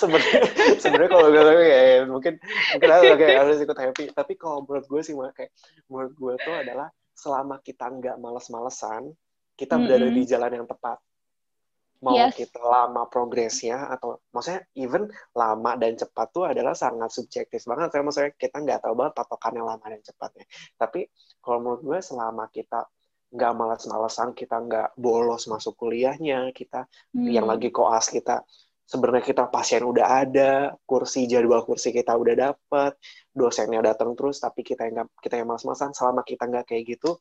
sebenarnya 0.00 0.42
sebenarnya 0.80 1.10
kalau 1.12 1.28
gue 1.30 1.42
kayak 1.44 2.00
mungkin 2.08 2.34
mungkin 2.80 3.16
kayak 3.20 3.38
harus 3.44 3.58
ikut 3.60 3.78
happy. 3.78 4.04
Tapi 4.10 4.32
kalau 4.40 4.64
menurut 4.64 4.86
gue 4.88 5.00
sih 5.04 5.14
kayak 5.14 5.52
menurut 5.86 6.12
gue 6.16 6.34
tuh 6.40 6.54
adalah 6.56 6.88
selama 7.12 7.60
kita 7.60 7.86
nggak 7.86 8.16
males-malesan, 8.18 9.12
kita 9.54 9.76
mm 9.76 9.78
-hmm. 9.78 9.86
berada 9.86 10.08
di 10.08 10.22
jalan 10.24 10.52
yang 10.64 10.66
tepat. 10.66 10.98
Mau 12.02 12.18
yes. 12.18 12.34
kita 12.34 12.58
lama 12.58 13.06
progresnya 13.06 13.86
atau 13.94 14.18
maksudnya 14.34 14.66
even 14.74 15.06
lama 15.38 15.78
dan 15.78 15.94
cepat 15.94 16.34
tuh 16.34 16.50
adalah 16.50 16.74
sangat 16.74 17.14
subjektif 17.14 17.62
banget. 17.62 17.94
Saya 17.94 18.02
maksudnya 18.02 18.32
kita 18.34 18.58
nggak 18.58 18.80
tahu 18.82 18.94
banget 18.98 19.14
patokannya 19.14 19.62
lama 19.62 19.84
dan 19.86 20.02
cepatnya. 20.02 20.44
Tapi 20.74 21.06
kalau 21.38 21.58
menurut 21.62 21.82
gue 21.86 21.98
selama 22.02 22.50
kita 22.50 22.90
nggak 23.32 23.52
malas-malasan 23.56 24.36
kita 24.36 24.60
nggak 24.60 24.88
bolos 25.00 25.48
masuk 25.48 25.72
kuliahnya 25.80 26.52
kita 26.52 26.84
hmm. 27.16 27.32
yang 27.32 27.48
lagi 27.48 27.72
koas 27.72 28.12
kita 28.12 28.44
sebenarnya 28.84 29.24
kita 29.24 29.48
pasien 29.48 29.80
udah 29.80 30.06
ada 30.20 30.76
kursi 30.84 31.24
jadwal 31.24 31.64
kursi 31.64 31.96
kita 31.96 32.12
udah 32.12 32.52
dapet 32.52 32.92
dosennya 33.32 33.80
datang 33.80 34.12
terus 34.12 34.36
tapi 34.36 34.60
kita 34.60 34.84
yang 34.84 35.00
gak, 35.00 35.08
kita 35.24 35.40
yang 35.40 35.48
malas-malasan 35.48 35.96
selama 35.96 36.20
kita 36.28 36.44
nggak 36.44 36.68
kayak 36.68 36.84
gitu 36.84 37.16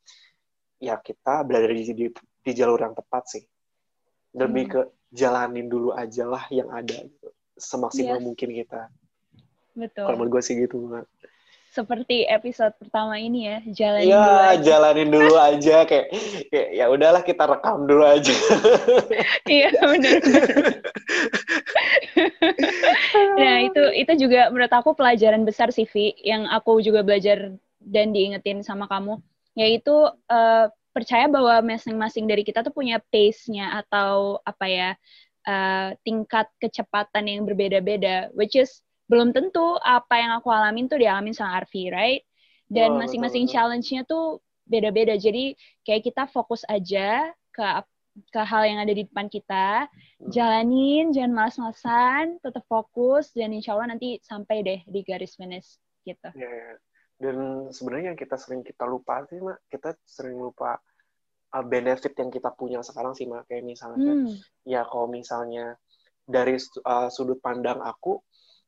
ya 0.84 1.00
kita 1.00 1.48
berada 1.48 1.72
di, 1.72 1.96
di, 1.96 2.06
di 2.44 2.52
jalur 2.52 2.84
yang 2.84 2.91
tepat 2.91 3.24
sih 3.32 3.44
lebih 4.36 4.63
hmm. 4.67 4.74
ke 4.74 4.82
jalanin 5.12 5.67
dulu 5.67 5.91
aja 5.91 6.24
lah 6.24 6.44
yang 6.48 6.72
ada 6.72 7.04
gitu. 7.04 7.28
semaksimal 7.60 8.20
yes. 8.20 8.24
mungkin 8.24 8.50
kita 8.56 8.88
betul 9.76 10.08
kalau 10.08 10.17
menurut 10.20 10.39
gue 10.39 10.44
sih 10.44 10.56
gitu 10.60 10.88
seperti 11.72 12.28
episode 12.28 12.76
pertama 12.76 13.15
ini 13.15 13.48
ya 13.48 13.58
jalanin 13.72 14.12
ya, 14.12 14.20
dulu 14.20 14.39
aja. 14.44 14.60
jalanin 14.60 15.08
dulu 15.08 15.39
aja 15.39 15.78
kayak, 15.88 16.08
kayak 16.52 16.70
ya 16.76 16.86
udahlah 16.91 17.24
kita 17.24 17.48
rekam 17.48 17.88
dulu 17.88 18.04
aja 18.04 18.36
iya 19.48 19.72
benar 19.80 20.20
nah 23.39 23.56
itu 23.63 23.84
itu 23.96 24.28
juga 24.28 24.52
menurut 24.52 24.74
aku 24.76 24.91
pelajaran 25.00 25.48
besar 25.48 25.72
sih 25.72 25.88
Vi 25.88 26.12
yang 26.20 26.44
aku 26.52 26.84
juga 26.84 27.08
belajar 27.08 27.56
dan 27.80 28.12
diingetin 28.12 28.67
sama 28.67 28.91
kamu 28.91 29.24
yaitu 29.56 29.96
uh, 30.28 30.67
percaya 30.91 31.25
bahwa 31.32 31.75
masing-masing 31.75 32.27
dari 32.27 32.43
kita 32.43 32.62
tuh 32.62 32.75
punya 32.75 32.99
pace-nya 33.12 33.80
atau 33.84 34.39
apa 34.43 34.65
ya 34.67 34.89
uh, 35.47 35.95
tingkat 36.04 36.47
kecepatan 36.60 37.27
yang 37.32 37.41
berbeda-beda 37.47 38.30
which 38.36 38.56
is 38.60 38.84
belum 39.12 39.36
tentu 39.36 39.75
apa 39.84 40.15
yang 40.15 40.32
aku 40.39 40.47
alamin 40.47 40.88
tuh 40.88 40.95
dialamin 40.95 41.36
sama 41.36 41.60
Arfi, 41.60 41.91
right? 41.91 42.23
Dan 42.71 42.95
masing-masing 42.95 43.43
oh, 43.43 43.51
challenge-nya 43.51 44.08
tuh 44.08 44.39
beda-beda. 44.63 45.19
Jadi 45.19 45.60
kayak 45.84 46.08
kita 46.08 46.23
fokus 46.32 46.63
aja 46.71 47.27
ke 47.51 47.63
ke 48.32 48.41
hal 48.43 48.63
yang 48.67 48.80
ada 48.80 48.91
di 48.91 49.04
depan 49.08 49.27
kita, 49.27 49.88
jalanin, 50.32 51.12
jangan 51.15 51.32
malas-malasan, 51.32 52.39
tetap 52.43 52.63
fokus, 52.67 53.32
dan 53.36 53.51
insya 53.51 53.75
Allah 53.75 53.95
nanti 53.95 54.19
sampai 54.23 54.63
deh 54.63 54.80
di 54.88 54.99
garis 55.04 55.36
finish 55.36 55.80
gitu. 56.08 56.32
Ya, 56.36 56.47
ya. 56.47 56.71
Dan 57.21 57.69
sebenarnya 57.69 58.13
yang 58.13 58.19
kita 58.19 58.34
sering 58.34 58.65
kita 58.65 58.89
lupa 58.89 59.21
sih 59.29 59.38
mak 59.38 59.62
kita 59.69 59.93
sering 60.10 60.41
lupa 60.41 60.81
uh, 61.53 61.65
benefit 61.65 62.17
yang 62.17 62.34
kita 62.34 62.49
punya 62.55 62.79
sekarang 62.81 63.13
sih 63.13 63.27
mak. 63.29 63.45
Kayak 63.45 63.67
misalnya 63.67 64.12
hmm. 64.12 64.34
ya 64.65 64.81
kalau 64.88 65.07
misalnya 65.12 65.77
dari 66.25 66.57
uh, 66.57 67.10
sudut 67.13 67.38
pandang 67.38 67.77
aku 67.84 68.17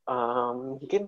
um, 0.06 0.78
mungkin 0.78 1.08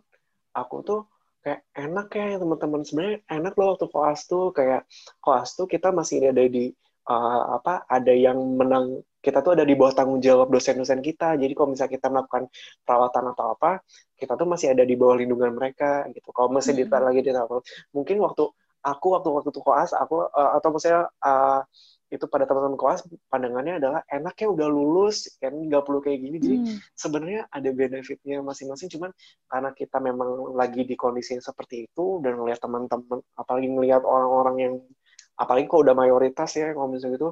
aku 0.55 0.75
tuh 0.81 1.01
kayak 1.45 1.61
enak 1.77 2.07
ya 2.15 2.41
teman-teman. 2.41 2.81
Sebenarnya 2.81 3.17
enak 3.29 3.53
loh 3.53 3.77
waktu 3.77 3.87
koas 3.93 4.25
tuh. 4.25 4.49
Kayak 4.49 4.89
koas 5.21 5.53
tuh 5.53 5.69
kita 5.69 5.93
masih 5.93 6.33
ada 6.33 6.41
di 6.49 6.73
uh, 7.05 7.61
apa 7.61 7.85
ada 7.85 8.13
yang 8.13 8.41
menang 8.57 9.05
kita 9.25 9.41
tuh 9.41 9.57
ada 9.57 9.65
di 9.65 9.73
bawah 9.73 9.97
tanggung 9.97 10.21
jawab 10.21 10.53
dosen-dosen 10.53 11.01
kita. 11.01 11.33
Jadi 11.33 11.57
kalau 11.57 11.73
misalnya 11.73 11.97
kita 11.97 12.07
melakukan 12.13 12.45
perawatan 12.85 13.23
atau 13.33 13.45
apa, 13.57 13.81
kita 14.13 14.37
tuh 14.37 14.45
masih 14.45 14.77
ada 14.77 14.85
di 14.85 14.93
bawah 14.93 15.17
lindungan 15.17 15.57
mereka 15.57 16.05
gitu. 16.13 16.29
Kalau 16.29 16.53
masih 16.53 16.77
hmm. 16.77 16.85
ditaruh 16.85 17.09
lagi 17.09 17.21
di 17.25 17.33
mungkin 17.89 18.21
waktu 18.21 18.43
aku 18.85 19.07
waktu 19.17 19.29
waktu 19.33 19.49
itu 19.49 19.61
koas 19.65 19.91
aku 19.97 20.29
uh, 20.29 20.51
atau 20.61 20.69
misalnya 20.69 21.09
uh, 21.25 21.65
itu 22.13 22.29
pada 22.29 22.45
teman-teman 22.45 22.77
koas 22.77 23.01
pandangannya 23.33 23.81
adalah 23.81 24.05
enaknya 24.05 24.47
udah 24.53 24.67
lulus 24.69 25.25
kan 25.41 25.57
nggak 25.57 25.81
perlu 25.81 26.05
kayak 26.05 26.21
gini 26.21 26.37
jadi 26.37 26.57
hmm. 26.61 26.77
sebenarnya 26.93 27.41
ada 27.49 27.69
benefitnya 27.73 28.45
masing-masing 28.45 28.93
cuman 28.93 29.09
karena 29.49 29.69
kita 29.73 29.97
memang 29.97 30.53
lagi 30.53 30.85
di 30.85 30.93
kondisi 30.93 31.33
yang 31.33 31.41
seperti 31.41 31.89
itu 31.89 32.21
dan 32.21 32.37
ngelihat 32.37 32.61
teman-teman 32.61 33.25
apalagi 33.33 33.67
ngelihat 33.73 34.05
orang-orang 34.05 34.55
yang 34.61 34.73
apalagi 35.33 35.65
kalau 35.65 35.81
udah 35.81 35.95
mayoritas 35.97 36.53
ya 36.53 36.71
kalau 36.77 36.93
misalnya 36.93 37.17
gitu 37.17 37.29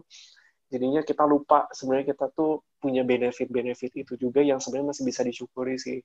jadinya 0.74 1.06
kita 1.06 1.22
lupa 1.30 1.70
sebenarnya 1.70 2.18
kita 2.18 2.34
tuh 2.34 2.66
punya 2.82 3.06
benefit-benefit 3.06 3.94
itu 3.94 4.14
juga 4.18 4.42
yang 4.42 4.58
sebenarnya 4.58 4.98
masih 4.98 5.06
bisa 5.06 5.22
disyukuri 5.22 5.78
sih. 5.78 6.02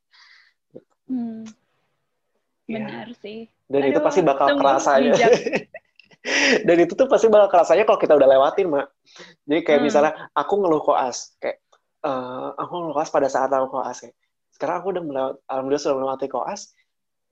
Hmm. 1.09 1.49
Ya. 2.69 2.85
Benar 2.85 3.09
sih. 3.17 3.49
Dan 3.65 3.89
Aduh, 3.89 3.91
itu 3.97 4.01
pasti 4.05 4.21
bakal 4.21 4.61
kerasa 4.61 5.01
ya. 5.01 5.17
Dan 6.69 6.77
itu 6.85 6.93
tuh 6.93 7.09
pasti 7.09 7.33
bakal 7.33 7.49
kerasanya 7.49 7.89
kalau 7.89 7.97
kita 7.97 8.13
udah 8.13 8.29
lewatin, 8.29 8.69
Mak. 8.69 8.87
Jadi 9.49 9.61
kayak 9.65 9.81
hmm. 9.81 9.87
misalnya 9.89 10.13
aku 10.37 10.55
ngeluh 10.61 10.85
koas, 10.85 11.33
kayak 11.41 11.65
uh, 12.05 12.53
aku 12.61 12.73
ngeluh 12.77 12.95
koas 13.01 13.09
pada 13.09 13.29
saat 13.33 13.49
aku 13.49 13.81
koas 13.81 14.05
kayak 14.05 14.17
sekarang 14.53 14.77
aku 14.83 14.89
udah 14.91 15.05
melewati, 15.07 15.39
alhamdulillah 15.47 15.85
sudah 15.87 15.97
melewati 15.97 16.27
koas, 16.27 16.61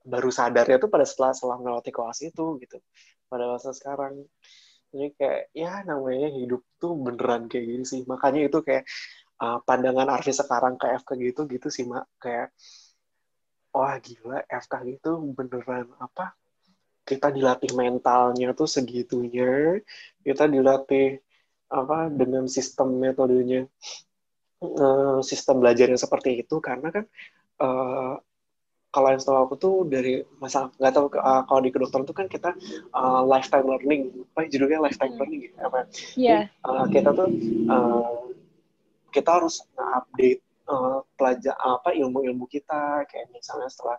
baru 0.07 0.31
sadarnya 0.31 0.79
tuh 0.79 0.89
pada 0.89 1.03
setelah 1.03 1.35
setelah 1.35 1.57
melewati 1.59 1.91
koas 1.91 2.17
itu 2.23 2.57
gitu. 2.63 2.79
Pada 3.27 3.43
masa 3.51 3.75
sekarang 3.75 4.23
jadi 4.91 5.07
kayak 5.19 5.43
ya 5.51 5.71
namanya 5.83 6.29
hidup 6.31 6.61
tuh 6.81 6.93
beneran 6.95 7.51
kayak 7.51 7.65
gini 7.67 7.85
sih. 7.85 8.01
Makanya 8.07 8.47
itu 8.47 8.59
kayak 8.63 8.83
uh, 9.43 9.59
pandangan 9.67 10.07
Arfi 10.07 10.31
sekarang 10.31 10.79
ke 10.79 10.85
FK 11.03 11.09
gitu 11.19 11.41
gitu 11.51 11.67
sih 11.67 11.83
mak. 11.87 12.07
Kayak 12.19 12.55
wah 13.75 13.95
gila 13.99 14.41
FK 14.47 14.73
gitu 14.87 15.11
beneran 15.35 15.91
apa 15.99 16.33
kita 17.07 17.31
dilatih 17.31 17.71
mentalnya 17.71 18.51
tuh 18.51 18.67
segitunya 18.67 19.79
kita 20.27 20.43
dilatih 20.51 21.23
apa 21.71 22.11
dengan 22.11 22.47
sistem 22.51 22.99
metodenya 22.99 23.67
uh, 24.63 25.19
sistem 25.23 25.63
belajarnya 25.63 25.99
seperti 25.99 26.43
itu. 26.43 26.59
Karena 26.63 26.91
kan 26.91 27.05
uh, 27.63 28.15
kalau 28.87 29.07
yang 29.11 29.21
setahu 29.21 29.39
aku 29.45 29.55
tuh 29.59 29.75
dari 29.85 30.23
masa 30.39 30.71
nggak 30.79 30.93
tahu 30.95 31.07
uh, 31.19 31.43
kalau 31.45 31.61
di 31.61 31.71
kedokteran 31.75 32.07
tuh 32.07 32.15
kan 32.15 32.27
kita 32.31 32.55
uh, 32.95 33.21
lifetime 33.27 33.67
learning. 33.67 34.01
Apa 34.33 34.47
judulnya 34.47 34.79
lifetime 34.79 35.13
hmm. 35.13 35.19
learning 35.19 35.39
gitu 35.45 35.55
apa 35.59 35.79
yeah. 36.15 36.47
uh, 36.63 36.87
kita 36.87 37.11
tuh 37.11 37.27
uh, 37.67 38.31
kita 39.11 39.29
harus 39.37 39.61
update 39.75 40.41
uh, 40.71 41.03
pelajar 41.19 41.55
apa 41.59 41.91
ilmu-ilmu 41.93 42.47
kita. 42.47 43.03
Kayak 43.11 43.27
misalnya 43.35 43.67
setelah 43.67 43.97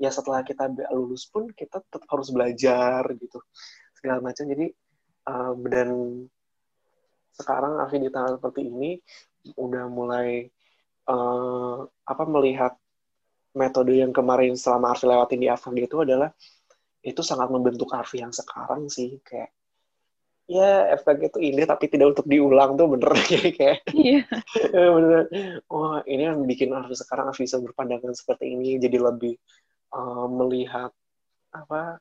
ya 0.00 0.08
setelah 0.08 0.40
kita 0.40 0.72
lulus 0.96 1.28
pun 1.28 1.52
kita 1.52 1.84
tetap 1.84 2.08
harus 2.08 2.32
belajar 2.32 3.04
gitu. 3.20 3.38
Segala 3.92 4.24
macam. 4.24 4.44
Jadi 4.48 4.66
uh, 5.28 5.52
dan 5.68 5.88
sekarang 7.36 7.80
Afi 7.80 8.00
di 8.00 8.08
seperti 8.08 8.68
ini 8.68 9.00
udah 9.56 9.84
mulai 9.88 10.48
uh, 11.08 11.84
apa 12.04 12.24
melihat 12.28 12.76
metode 13.56 13.98
yang 13.98 14.14
kemarin 14.14 14.54
selama 14.54 14.94
Arfi 14.94 15.06
lewatin 15.10 15.40
di 15.42 15.48
Afang 15.50 15.74
itu 15.74 15.98
adalah 16.02 16.30
itu 17.00 17.22
sangat 17.24 17.48
membentuk 17.48 17.90
Arfi 17.90 18.22
yang 18.22 18.30
sekarang 18.30 18.86
sih 18.86 19.18
kayak 19.24 19.50
ya 20.50 20.90
FKG 20.98 21.30
itu 21.30 21.38
ini 21.54 21.62
tapi 21.62 21.86
tidak 21.86 22.18
untuk 22.18 22.26
diulang 22.26 22.74
tuh 22.74 22.90
bener 22.90 23.14
kayak 23.58 23.86
yeah. 23.94 24.26
bener 24.94 25.30
wah 25.70 26.02
ini 26.06 26.26
yang 26.26 26.42
bikin 26.44 26.74
Arfi 26.74 26.98
sekarang 26.98 27.30
Arfi 27.30 27.46
bisa 27.46 27.62
berpandangan 27.62 28.12
seperti 28.14 28.58
ini 28.58 28.76
jadi 28.82 28.98
lebih 28.98 29.38
uh, 29.94 30.26
melihat 30.26 30.90
apa 31.54 31.98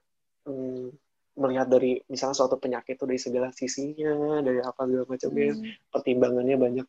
um, 0.49 0.89
melihat 1.39 1.71
dari 1.71 2.03
misalnya 2.11 2.35
suatu 2.35 2.59
penyakit 2.59 2.99
itu 2.99 3.05
dari 3.07 3.21
segala 3.21 3.47
sisinya 3.55 4.43
dari 4.43 4.59
apa 4.59 4.81
segala 4.83 5.05
macamnya 5.07 5.55
hmm. 5.55 5.93
pertimbangannya 5.93 6.57
banyak 6.59 6.87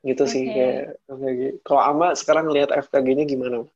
gitu 0.00 0.24
okay. 0.24 0.32
sih 0.32 0.42
kayak 0.48 0.84
kalau 1.64 1.82
Ama 1.84 2.16
sekarang 2.16 2.48
lihat 2.48 2.72
FKG-nya 2.72 3.28
gimana? 3.28 3.68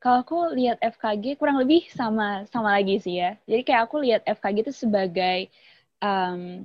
Kalau 0.00 0.20
aku 0.20 0.38
lihat 0.52 0.76
FKG 0.84 1.40
kurang 1.40 1.56
lebih 1.64 1.88
sama 1.88 2.44
sama 2.52 2.76
lagi 2.76 3.00
sih 3.00 3.24
ya. 3.24 3.40
Jadi 3.48 3.62
kayak 3.64 3.88
aku 3.88 4.04
lihat 4.04 4.20
FKG 4.28 4.68
itu 4.68 4.72
sebagai 4.76 5.48
um, 6.04 6.60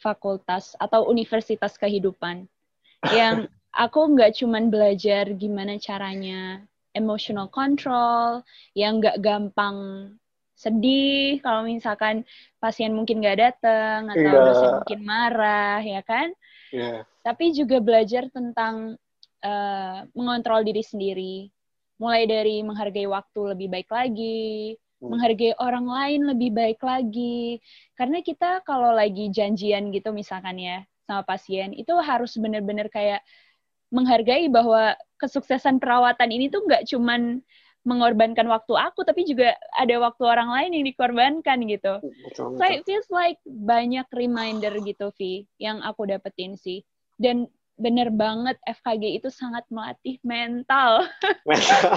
fakultas 0.00 0.72
atau 0.80 1.04
universitas 1.04 1.76
kehidupan 1.76 2.48
yang 3.12 3.44
aku 3.84 4.08
nggak 4.16 4.40
cuman 4.40 4.72
belajar 4.72 5.28
gimana 5.36 5.76
caranya 5.76 6.64
emotional 6.96 7.52
control, 7.52 8.40
yang 8.72 9.04
nggak 9.04 9.20
gampang 9.20 10.08
sedih 10.58 11.38
kalau 11.38 11.62
misalkan 11.62 12.26
pasien 12.58 12.90
mungkin 12.90 13.22
nggak 13.22 13.38
datang 13.38 14.10
atau 14.10 14.26
yeah. 14.26 14.42
dosen 14.42 14.70
mungkin 14.82 15.00
marah 15.06 15.78
ya 15.86 16.02
kan 16.02 16.34
yeah. 16.74 17.04
tapi 17.24 17.52
juga 17.56 17.78
belajar 17.78 18.26
tentang 18.32 18.98
uh, 19.44 19.98
mengontrol 20.14 20.62
diri 20.64 20.82
sendiri 20.82 21.36
mulai 21.98 22.30
dari 22.30 22.62
menghargai 22.62 23.10
waktu 23.10 23.40
lebih 23.56 23.68
baik 23.74 23.90
lagi 23.90 24.78
hmm. 25.02 25.08
menghargai 25.10 25.54
orang 25.58 25.86
lain 25.86 26.20
lebih 26.30 26.50
baik 26.54 26.80
lagi 26.82 27.58
karena 27.98 28.22
kita 28.22 28.62
kalau 28.62 28.94
lagi 28.94 29.30
janjian 29.34 29.90
gitu 29.90 30.14
misalkan 30.14 30.58
ya 30.58 30.86
sama 31.08 31.24
pasien 31.24 31.74
itu 31.74 31.96
harus 31.98 32.36
benar-benar 32.36 32.86
kayak 32.92 33.24
menghargai 33.88 34.52
bahwa 34.52 34.92
kesuksesan 35.16 35.80
perawatan 35.80 36.28
ini 36.28 36.52
tuh 36.52 36.62
nggak 36.68 36.84
cuman 36.86 37.40
mengorbankan 37.86 38.46
waktu 38.50 38.74
aku 38.74 39.06
tapi 39.06 39.24
juga 39.24 39.54
ada 39.78 39.96
waktu 40.02 40.22
orang 40.26 40.50
lain 40.50 40.70
yang 40.80 40.84
dikorbankan 40.88 41.58
gitu. 41.66 41.94
Betul, 42.02 42.12
betul. 42.26 42.56
So 42.58 42.64
it 42.66 42.82
feels 42.84 43.08
like 43.08 43.38
banyak 43.46 44.06
reminder 44.12 44.72
gitu 44.82 45.14
Vi 45.16 45.46
yang 45.62 45.80
aku 45.82 46.08
dapetin 46.08 46.58
sih. 46.58 46.82
Dan 47.18 47.50
bener 47.78 48.10
banget 48.10 48.58
FKG 48.66 49.22
itu 49.22 49.28
sangat 49.30 49.62
melatih 49.70 50.18
mental. 50.26 51.06
Mental. 51.48 51.94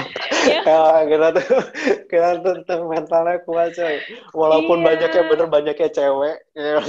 ya. 0.47 0.61
ya, 0.63 0.81
kita 1.09 1.27
tuh 1.35 1.59
kita 2.07 2.29
tuh 2.63 2.81
mentalnya 2.87 3.41
kuat 3.43 3.73
coy. 3.73 3.97
Walaupun 4.31 4.77
yeah. 4.79 4.87
banyaknya 4.93 5.23
bener 5.27 5.47
banyaknya 5.49 5.89
cewek. 5.89 6.37
Ya, 6.53 6.79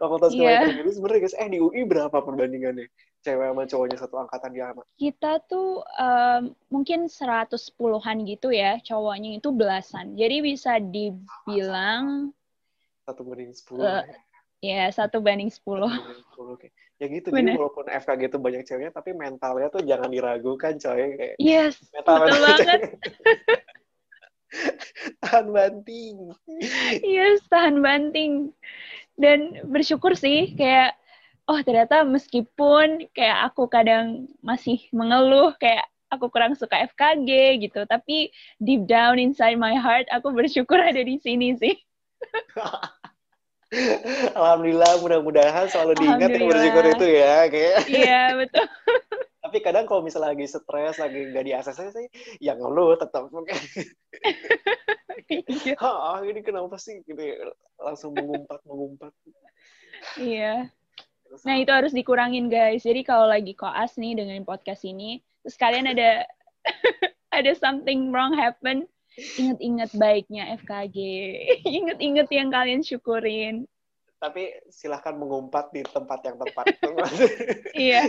fakultas 0.00 0.32
yeah. 0.32 0.66
ini 0.66 0.90
sebenarnya 0.90 1.20
guys, 1.28 1.36
eh 1.36 1.48
di 1.52 1.58
UI 1.60 1.84
berapa 1.84 2.16
perbandingannya? 2.16 2.88
Cewek 3.20 3.52
sama 3.52 3.62
cowoknya 3.68 3.96
satu 4.00 4.16
angkatan 4.16 4.50
di 4.56 4.60
anak? 4.64 4.84
Kita 4.96 5.44
tuh 5.44 5.84
um, 5.84 6.56
mungkin 6.72 7.06
seratus 7.12 7.68
puluhan 7.68 8.24
gitu 8.24 8.48
ya, 8.48 8.80
cowoknya 8.80 9.36
itu 9.36 9.52
belasan. 9.52 10.16
Jadi 10.16 10.40
bisa 10.40 10.80
dibilang 10.80 12.32
satu 13.04 13.26
banding 13.26 13.52
sepuluh. 13.52 13.84
Uh, 13.84 14.02
ya, 14.06 14.16
satu 14.92 15.24
banding 15.24 15.48
sepuluh. 15.48 15.90
Oke. 16.36 16.72
Ya 17.00 17.08
gitu 17.08 17.32
Bener. 17.32 17.56
jadi 17.56 17.60
walaupun 17.64 17.88
FKG 17.88 18.20
itu 18.28 18.38
banyak 18.38 18.62
ceweknya 18.68 18.92
tapi 18.92 19.16
mentalnya 19.16 19.72
tuh 19.72 19.80
jangan 19.80 20.12
diragukan 20.12 20.76
coy. 20.76 21.16
Kayak 21.16 21.36
yes 21.40 21.80
mental 21.96 22.28
betul 22.28 22.40
banget. 22.44 22.80
tahan 25.24 25.46
banting. 25.48 26.16
Yes 27.00 27.40
tahan 27.48 27.80
banting. 27.80 28.52
Dan 29.16 29.64
bersyukur 29.72 30.12
sih 30.12 30.52
kayak 30.60 30.92
oh 31.48 31.58
ternyata 31.64 32.04
meskipun 32.04 33.08
kayak 33.16 33.48
aku 33.48 33.64
kadang 33.66 34.28
masih 34.44 34.84
mengeluh 34.92 35.56
kayak 35.56 35.88
aku 36.12 36.28
kurang 36.28 36.52
suka 36.58 36.84
FKG 36.90 37.62
gitu 37.64 37.86
tapi 37.86 38.34
deep 38.60 38.84
down 38.84 39.16
inside 39.16 39.56
my 39.56 39.74
heart 39.78 40.04
aku 40.10 40.34
bersyukur 40.34 40.76
ada 40.76 41.00
di 41.00 41.16
sini 41.22 41.54
sih 41.56 41.74
Alhamdulillah, 44.34 44.98
mudah-mudahan 44.98 45.70
selalu 45.70 45.94
diingat 46.02 46.30
yang 46.34 46.50
bersyukur 46.50 46.84
itu 46.90 47.06
ya, 47.06 47.46
kayak. 47.46 47.86
Iya 47.86 48.22
betul. 48.34 48.66
Tapi 49.46 49.56
kadang 49.66 49.86
kalau 49.86 50.02
misalnya 50.02 50.34
lagi 50.34 50.46
stres, 50.46 50.98
lagi 50.98 51.30
nggak 51.30 51.44
di 51.46 51.52
ACC 51.54 51.78
sih, 51.90 52.06
ya 52.42 52.58
ngeluh 52.58 52.98
tetap. 52.98 53.30
iya. 55.30 55.74
Ah, 55.78 56.20
ini 56.28 56.40
kenapa 56.42 56.76
sih? 56.78 57.02
Gitu 57.06 57.18
ya. 57.18 57.50
langsung 57.80 58.12
mengumpat, 58.12 58.60
mengumpat. 58.68 59.12
Iya. 60.20 60.68
Nah 61.46 61.56
itu 61.56 61.70
harus 61.70 61.94
dikurangin 61.94 62.50
guys. 62.50 62.84
Jadi 62.84 63.06
kalau 63.06 63.30
lagi 63.30 63.54
koas 63.54 63.96
nih 63.96 64.18
dengan 64.18 64.42
podcast 64.44 64.82
ini, 64.82 65.22
terus 65.42 65.56
kalian 65.56 65.88
ada 65.88 66.26
ada 67.36 67.52
something 67.56 68.10
wrong 68.10 68.34
happen, 68.34 68.84
inget-inget 69.16 69.90
baiknya 69.96 70.54
FKG, 70.62 70.98
inget-inget 71.78 72.28
yang 72.30 72.48
kalian 72.52 72.82
syukurin. 72.84 73.66
Tapi 74.20 74.52
silahkan 74.68 75.16
mengumpat 75.16 75.72
di 75.72 75.80
tempat 75.80 76.20
yang 76.28 76.36
tepat. 76.36 76.66
iya. 77.72 78.04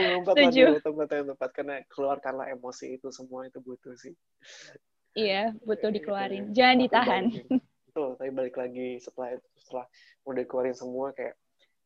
mengumpat 0.00 0.34
di 0.48 0.80
tempat 0.80 1.08
yang 1.12 1.26
tepat 1.36 1.50
karena 1.52 1.76
keluarkanlah 1.92 2.48
emosi 2.48 2.96
itu 2.96 3.12
semua 3.12 3.44
itu 3.44 3.60
butuh 3.60 3.92
sih. 3.92 4.16
Iya, 5.12 5.52
butuh 5.62 5.92
dikeluarin. 5.92 6.56
Jangan 6.56 6.76
ditahan. 6.80 7.24
Betul, 7.86 8.16
tapi 8.16 8.30
balik 8.32 8.56
lagi 8.56 8.98
setelah 8.98 9.36
setelah 9.60 9.86
udah 10.24 10.40
dikeluarin 10.42 10.74
semua 10.74 11.12
kayak 11.12 11.36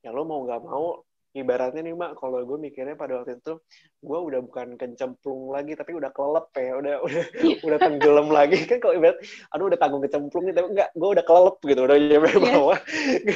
ya 0.06 0.14
lo 0.14 0.22
mau 0.22 0.46
nggak 0.46 0.62
mau 0.62 1.02
ibaratnya 1.36 1.84
nih 1.84 1.92
mak 1.92 2.16
kalau 2.16 2.40
gue 2.40 2.56
mikirnya 2.56 2.96
pada 2.96 3.20
waktu 3.20 3.36
itu 3.36 3.60
gue 4.00 4.18
udah 4.18 4.40
bukan 4.40 4.80
kencemplung 4.80 5.52
lagi 5.52 5.76
tapi 5.76 5.92
udah 5.92 6.08
kelelep 6.16 6.48
ya 6.56 6.72
udah 6.80 6.94
udah 7.06 7.24
udah 7.68 7.78
tenggelam 7.78 8.28
lagi 8.32 8.58
kan 8.70 8.80
kalau 8.80 8.94
ibarat 8.96 9.20
aduh 9.52 9.66
udah 9.68 9.78
tanggung 9.78 10.02
kecemplung 10.02 10.44
nih 10.48 10.54
tapi 10.56 10.66
enggak 10.72 10.90
gue 10.96 11.08
udah 11.08 11.24
kelelep 11.28 11.56
gitu 11.60 11.80
udah 11.84 11.96
nyampe 12.00 12.28
yeah. 12.32 12.40
bawah 12.40 12.78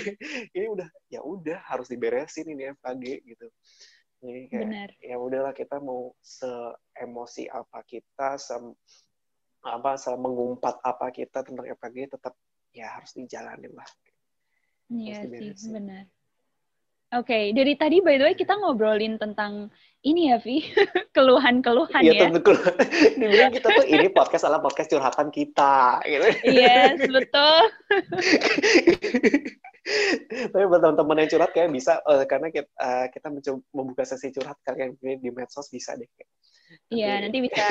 ini 0.57 0.67
udah 0.73 0.89
ya 1.13 1.21
udah 1.21 1.59
harus 1.69 1.87
diberesin 1.93 2.49
ini 2.49 2.73
FKG 2.73 3.05
gitu 3.29 3.47
jadi 4.23 4.41
kayak 4.49 4.67
Benar. 4.71 4.91
ya 5.03 5.17
udahlah 5.19 5.53
kita 5.53 5.77
mau 5.83 6.17
se 6.23 6.49
emosi 6.97 7.51
apa 7.53 7.85
kita 7.85 8.41
se 8.41 8.57
apa 9.63 9.91
se 10.01 10.11
mengumpat 10.17 10.81
apa 10.81 11.13
kita 11.13 11.45
tentang 11.45 11.69
FKG 11.77 12.17
tetap 12.17 12.35
ya 12.73 12.89
harus 12.97 13.13
dijalanin 13.13 13.75
lah 13.77 13.87
Iya 14.93 15.25
sih, 15.25 15.73
benar. 15.73 16.05
Oke, 17.13 17.29
okay. 17.29 17.45
dari 17.53 17.77
tadi 17.77 18.01
by 18.01 18.17
the 18.17 18.25
way 18.25 18.33
kita 18.33 18.57
ngobrolin 18.57 19.21
tentang 19.21 19.69
ini 20.01 20.33
ya, 20.33 20.41
Vi, 20.41 20.65
keluhan-keluhan 21.17 22.01
ya. 22.01 22.09
Iya, 22.09 22.33
tentu 22.33 22.41
keluhan. 22.41 22.73
Dibilang 23.21 23.53
kita 23.53 23.69
tuh 23.69 23.85
ini 23.85 24.09
podcast 24.09 24.49
adalah 24.49 24.65
podcast 24.65 24.89
curhatan 24.89 25.29
kita, 25.29 26.01
gitu. 26.09 26.25
Yes, 26.49 27.05
betul. 27.05 27.63
Tapi 30.57 30.65
buat 30.65 30.81
teman-teman 30.81 31.21
yang 31.21 31.31
curhat 31.37 31.53
kayak 31.53 31.69
bisa, 31.69 32.01
uh, 32.09 32.25
karena 32.25 32.49
kita, 32.49 32.73
uh, 32.81 33.05
kita 33.13 33.29
mencoba 33.29 33.61
membuka 33.77 34.09
sesi 34.09 34.33
curhat 34.33 34.57
kalian 34.65 34.97
di 34.97 35.29
medsos 35.29 35.69
bisa 35.69 35.93
deh. 35.93 36.09
Iya, 36.89 37.29
nanti 37.29 37.45
bisa 37.45 37.69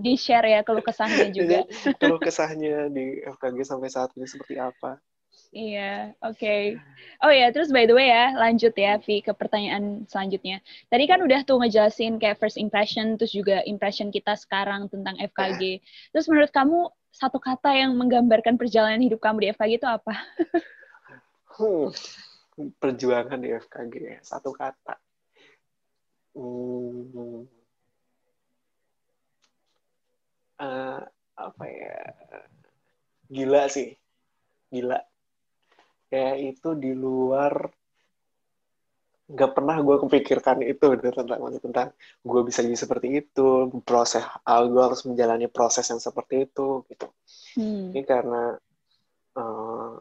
di-share 0.00 0.56
ya 0.56 0.64
keluh 0.64 0.80
kesahnya 0.80 1.28
juga. 1.28 1.68
keluh 2.00 2.16
kesahnya 2.16 2.88
di 2.88 3.20
FKG 3.28 3.60
sampai 3.60 3.92
saat 3.92 4.08
ini 4.16 4.24
seperti 4.24 4.56
apa. 4.56 4.96
Iya, 5.50 6.14
oke. 6.22 6.38
Okay. 6.38 6.78
Oh 7.26 7.32
ya, 7.34 7.50
terus 7.50 7.74
by 7.74 7.82
the 7.82 7.90
way 7.90 8.06
ya, 8.06 8.38
lanjut 8.38 8.70
ya, 8.78 9.02
Vi, 9.02 9.18
ke 9.18 9.34
pertanyaan 9.34 10.06
selanjutnya. 10.06 10.62
Tadi 10.86 11.10
kan 11.10 11.18
udah 11.26 11.42
tuh 11.42 11.58
ngejelasin 11.58 12.22
kayak 12.22 12.38
first 12.38 12.54
impression, 12.54 13.18
terus 13.18 13.34
juga 13.34 13.58
impression 13.66 14.14
kita 14.14 14.38
sekarang 14.38 14.86
tentang 14.86 15.18
FKG. 15.18 15.82
Terus 16.14 16.30
menurut 16.30 16.54
kamu, 16.54 16.86
satu 17.10 17.42
kata 17.42 17.74
yang 17.74 17.98
menggambarkan 17.98 18.54
perjalanan 18.54 19.02
hidup 19.02 19.18
kamu 19.18 19.42
di 19.42 19.48
FKG 19.50 19.82
itu 19.82 19.88
apa? 19.90 20.14
hmm, 21.58 22.70
perjuangan 22.78 23.42
di 23.42 23.50
FKG, 23.50 24.22
satu 24.22 24.54
kata. 24.54 25.02
Hmm, 26.30 27.42
uh, 30.62 31.02
apa 31.34 31.64
ya? 31.66 31.98
Gila 33.26 33.66
sih, 33.66 33.98
gila 34.70 35.09
kayak 36.10 36.58
itu 36.58 36.68
di 36.74 36.92
luar 36.92 37.70
nggak 39.30 39.52
pernah 39.54 39.78
gue 39.78 39.96
kepikirkan 40.02 40.58
itu 40.66 40.86
tentang 40.98 41.38
tentang 41.62 41.88
gue 42.26 42.40
bisa 42.42 42.66
jadi 42.66 42.74
seperti 42.74 43.22
itu 43.22 43.70
proses 43.86 44.26
uh, 44.42 44.66
gue 44.66 44.82
harus 44.82 45.06
menjalani 45.06 45.46
proses 45.46 45.86
yang 45.86 46.02
seperti 46.02 46.50
itu 46.50 46.82
gitu 46.90 47.06
hmm. 47.54 47.94
ini 47.94 48.02
karena 48.02 48.58
uh, 49.38 49.94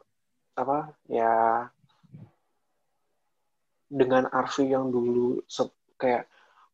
apa 0.58 0.98
ya 1.06 1.70
dengan 3.86 4.26
Arfi 4.34 4.74
yang 4.74 4.90
dulu 4.90 5.46
kayak 6.02 6.26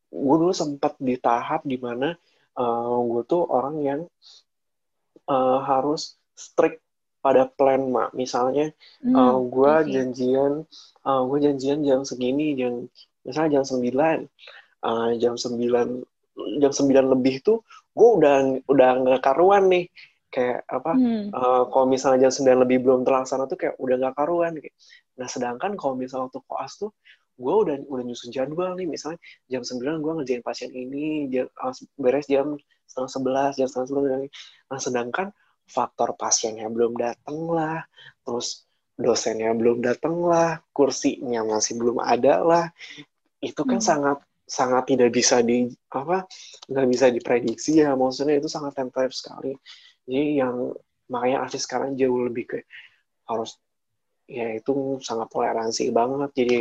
gue 0.08 0.36
dulu 0.40 0.52
sempat 0.56 0.96
di 0.96 1.20
tahap 1.20 1.60
di 1.68 1.76
mana 1.76 2.16
uh, 2.56 2.96
gue 3.04 3.22
tuh 3.28 3.44
orang 3.44 3.76
yang 3.84 4.00
uh, 5.28 5.60
harus 5.60 6.16
strict 6.32 6.85
pada 7.26 7.50
plan 7.50 7.90
mak 7.90 8.14
misalnya 8.14 8.70
hmm, 9.02 9.10
uh, 9.10 9.18
eh, 9.18 9.36
gue 9.50 9.72
okay. 9.82 9.90
janjian 9.90 10.52
uh, 11.02 11.10
eh, 11.10 11.22
gue 11.26 11.38
janjian 11.50 11.78
jam 11.82 12.00
segini 12.06 12.54
jam 12.54 12.86
misalnya 13.26 13.58
jam 13.58 13.64
sembilan 13.66 14.18
uh, 14.86 15.10
jam 15.18 15.34
sembilan 15.34 15.86
jam 16.62 16.70
sembilan 16.70 17.04
lebih 17.18 17.42
tuh 17.42 17.58
gue 17.90 18.08
udah 18.22 18.34
udah 18.70 18.88
nggak 19.02 19.20
karuan 19.26 19.66
nih 19.66 19.90
kayak 20.30 20.62
apa 20.70 20.92
hmm. 20.94 21.34
uh, 21.34 21.62
kalau 21.74 21.86
misalnya 21.90 22.30
jam 22.30 22.32
sembilan 22.38 22.58
lebih 22.62 22.78
belum 22.86 23.00
terlaksana 23.02 23.50
tuh 23.50 23.58
kayak 23.58 23.74
udah 23.82 23.96
nggak 23.98 24.14
karuan 24.14 24.54
gitu. 24.62 24.70
nah 25.18 25.26
sedangkan 25.26 25.74
kalau 25.74 25.98
misalnya 25.98 26.30
waktu 26.30 26.40
koas 26.46 26.78
tuh 26.78 26.94
gue 27.36 27.54
udah 27.66 27.76
udah 27.90 28.04
nyusun 28.06 28.30
jadwal 28.30 28.72
nih 28.78 28.86
misalnya 28.86 29.18
jam 29.50 29.66
sembilan 29.66 29.98
gue 29.98 30.12
ngerjain 30.22 30.42
pasien 30.46 30.70
ini 30.70 31.26
jam, 31.28 31.50
beres 31.98 32.30
jam 32.30 32.54
setengah 32.86 33.10
sebelas 33.10 33.52
jam 33.58 33.66
setengah 33.66 33.88
sebelas 33.90 34.08
nah 34.70 34.78
sedangkan 34.80 35.26
faktor 35.66 36.14
pasiennya 36.14 36.70
belum 36.70 36.96
datang 36.96 37.38
lah, 37.50 37.82
terus 38.22 38.66
dosennya 38.96 39.52
belum 39.52 39.84
datang 39.84 40.16
lah, 40.24 40.62
kursinya 40.72 41.44
masih 41.44 41.76
belum 41.76 42.00
ada 42.00 42.40
lah, 42.40 42.66
itu 43.42 43.60
kan 43.62 43.78
hmm. 43.78 43.86
sangat 43.86 44.18
sangat 44.46 44.94
tidak 44.94 45.10
bisa 45.10 45.42
di 45.42 45.66
apa 45.90 46.22
nggak 46.70 46.86
bisa 46.86 47.10
diprediksi 47.10 47.82
ya 47.82 47.98
maksudnya 47.98 48.38
itu 48.38 48.46
sangat 48.46 48.78
tentatif 48.78 49.10
sekali 49.10 49.58
jadi 50.06 50.46
yang 50.46 50.70
makanya 51.10 51.50
artis 51.50 51.66
sekarang 51.66 51.98
jauh 51.98 52.30
lebih 52.30 52.54
ke 52.54 52.58
harus 53.26 53.58
ya 54.30 54.54
itu 54.54 55.02
sangat 55.02 55.26
toleransi 55.34 55.90
banget 55.90 56.30
jadi 56.34 56.58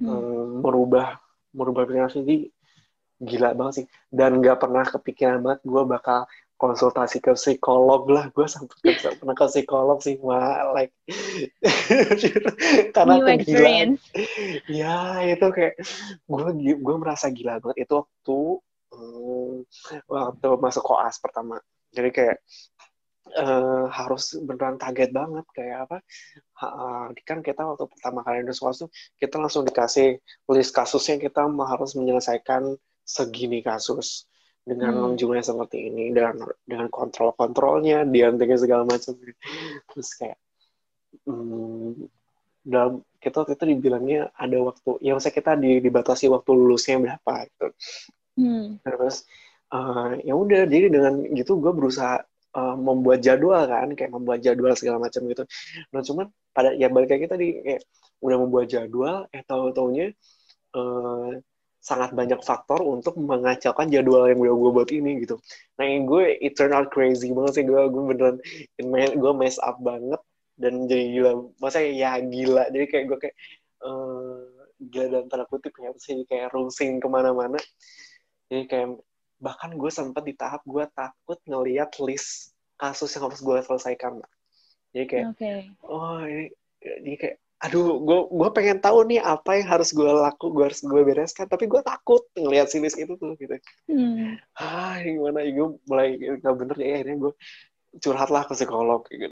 hmm. 0.00 0.08
um, 0.08 0.48
merubah 0.64 1.20
merubah 1.52 1.84
pikiran 1.84 2.08
jadi 2.08 2.48
gila 3.22 3.50
banget 3.54 3.74
sih 3.84 3.86
dan 4.08 4.40
nggak 4.40 4.56
pernah 4.56 4.84
kepikiran 4.88 5.44
banget 5.44 5.60
gue 5.68 5.82
bakal 5.84 6.24
konsultasi 6.62 7.18
ke 7.18 7.34
psikolog 7.34 8.06
lah. 8.06 8.30
Gue 8.30 8.46
sampai 8.46 8.94
pernah 9.18 9.34
ke 9.34 9.46
psikolog 9.50 9.98
sih 9.98 10.14
mah 10.22 10.70
like 10.70 10.94
karena 12.94 13.14
New 13.18 13.26
gila. 13.42 13.98
ya 14.70 15.26
itu 15.26 15.46
kayak 15.50 15.74
gue 16.30 16.46
gue 16.78 16.96
merasa 17.02 17.26
gila 17.34 17.58
banget. 17.58 17.90
Itu 17.90 18.06
waktu 18.06 18.38
um, 18.94 19.66
waktu 20.06 20.48
masuk 20.62 20.86
koas 20.86 21.18
pertama. 21.18 21.58
Jadi 21.90 22.08
kayak 22.14 22.38
uh, 23.42 23.90
harus 23.90 24.38
beneran 24.38 24.78
kaget 24.78 25.10
banget. 25.10 25.46
Kayak 25.50 25.90
apa? 25.90 25.98
Uh, 26.62 27.10
kan 27.26 27.42
kita 27.42 27.66
waktu 27.66 27.90
pertama 27.90 28.22
kali 28.22 28.46
di 28.46 28.54
koas 28.54 28.78
tuh 28.78 28.90
kita 29.18 29.42
langsung 29.42 29.66
dikasih 29.66 30.22
list 30.46 30.70
kasusnya 30.70 31.18
kita 31.18 31.42
harus 31.42 31.98
menyelesaikan 31.98 32.78
segini 33.02 33.66
kasus 33.66 34.30
dengan 34.62 34.94
hmm. 34.94 35.18
jumlahnya 35.18 35.42
seperti 35.42 35.90
ini 35.90 36.14
dengan 36.14 36.38
dengan 36.62 36.86
kontrol 36.86 37.34
kontrolnya 37.34 38.06
di 38.06 38.22
antaranya 38.22 38.58
segala 38.62 38.82
macam 38.86 39.18
terus 39.90 40.08
kayak 40.14 40.38
hmm, 41.26 42.06
dalam 42.62 43.02
kita 43.18 43.42
waktu 43.42 43.58
itu 43.58 43.64
dibilangnya 43.74 44.30
ada 44.38 44.58
waktu 44.62 45.02
ya 45.02 45.18
masa 45.18 45.34
kita 45.34 45.58
di, 45.58 45.82
dibatasi 45.82 46.30
waktu 46.30 46.50
lulusnya 46.54 47.02
berapa 47.02 47.32
gitu 47.50 47.66
hmm. 48.38 48.86
terus 48.86 49.26
uh, 49.74 50.14
ya 50.22 50.34
udah 50.38 50.70
jadi 50.70 50.86
dengan 50.94 51.26
gitu 51.34 51.58
gue 51.58 51.72
berusaha 51.74 52.22
uh, 52.54 52.76
membuat 52.78 53.18
jadwal 53.18 53.66
kan 53.66 53.90
kayak 53.98 54.14
membuat 54.14 54.46
jadwal 54.46 54.78
segala 54.78 55.02
macam 55.02 55.26
gitu 55.26 55.42
nah 55.90 56.06
cuman 56.06 56.30
pada 56.54 56.70
ya 56.78 56.86
balik 56.86 57.10
lagi 57.10 57.26
tadi 57.26 57.46
kayak 57.66 57.82
udah 58.22 58.36
membuat 58.38 58.70
jadwal 58.70 59.26
eh 59.34 59.42
tahu 59.42 59.74
taunya 59.74 60.14
uh, 60.78 61.34
sangat 61.82 62.14
banyak 62.14 62.38
faktor 62.46 62.78
untuk 62.78 63.18
mengacaukan 63.18 63.90
jadwal 63.90 64.30
yang 64.30 64.38
gue, 64.38 64.54
gue 64.54 64.70
buat 64.70 64.90
ini 64.94 65.26
gitu. 65.26 65.34
Nah 65.82 65.84
yang 65.84 66.06
gue 66.06 66.38
it 66.38 66.54
turn 66.54 66.70
out 66.70 66.94
crazy 66.94 67.34
banget 67.34 67.58
sih 67.58 67.64
gue 67.66 67.82
gue 67.90 68.02
beneran 68.06 68.38
gue 69.18 69.32
mess 69.34 69.58
up 69.58 69.82
banget 69.82 70.22
dan 70.54 70.86
jadi 70.86 71.10
gila. 71.10 71.32
Masa 71.58 71.82
ya 71.82 72.22
gila 72.22 72.70
jadi 72.70 72.86
kayak 72.86 73.04
gue 73.10 73.18
kayak 73.26 73.36
uh, 73.82 74.46
gila 74.78 75.06
dalam 75.10 75.26
tanda 75.26 75.44
kutip 75.50 75.74
ya 75.74 75.90
sih 75.98 76.22
kayak 76.30 76.54
rusing 76.54 77.02
ke 77.02 77.08
mana-mana. 77.10 77.58
Jadi 78.46 78.70
kayak 78.70 79.02
bahkan 79.42 79.74
gue 79.74 79.90
sempat 79.90 80.22
di 80.22 80.38
tahap 80.38 80.62
gue 80.62 80.86
takut 80.94 81.42
ngelihat 81.50 81.98
list 81.98 82.54
kasus 82.78 83.10
yang 83.18 83.26
harus 83.26 83.42
gue 83.42 83.58
selesaikan. 83.58 84.22
Jadi 84.94 85.06
kayak 85.10 85.26
okay. 85.34 85.66
oh 85.82 86.22
ini 86.22 86.46
jadi 86.78 87.14
kayak 87.18 87.36
aduh 87.62 88.02
gue 88.02 88.20
gue 88.26 88.48
pengen 88.50 88.82
tahu 88.82 89.06
nih 89.06 89.22
apa 89.22 89.62
yang 89.62 89.70
harus 89.70 89.94
gue 89.94 90.02
laku 90.04 90.50
gue 90.50 90.66
harus 90.66 90.82
gue 90.82 91.02
bereskan. 91.06 91.46
Tapi 91.46 91.70
gue 91.70 91.80
takut 91.86 92.26
ngelihat 92.34 92.66
sinis 92.68 92.98
itu 92.98 93.14
tuh 93.14 93.38
gitu. 93.38 93.54
Hmm. 93.86 94.36
ah 94.58 94.98
gimana? 94.98 95.46
Ya 95.46 95.50
gue 95.54 95.68
mulai 95.86 96.18
nggak 96.18 96.54
bener 96.58 96.76
ya 96.82 96.90
akhirnya 96.98 97.16
gue 97.28 97.32
curhatlah 98.02 98.42
ke 98.50 98.52
psikolog 98.58 99.06
gitu. 99.06 99.30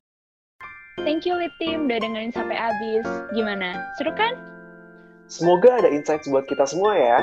Thank 1.00 1.24
you 1.24 1.34
Lit 1.34 1.54
Team 1.58 1.88
udah 1.88 1.98
dengerin 1.98 2.30
sampai 2.30 2.54
habis. 2.54 3.06
Gimana? 3.32 3.82
Seru 3.98 4.12
kan? 4.14 4.36
Semoga 5.30 5.82
ada 5.82 5.88
insight 5.90 6.26
buat 6.28 6.46
kita 6.46 6.66
semua 6.66 6.94
ya. 6.94 7.18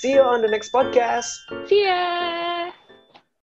See 0.00 0.12
you 0.12 0.24
on 0.24 0.44
the 0.44 0.50
next 0.52 0.72
podcast. 0.72 1.32
See 1.68 1.88
ya 1.88 2.55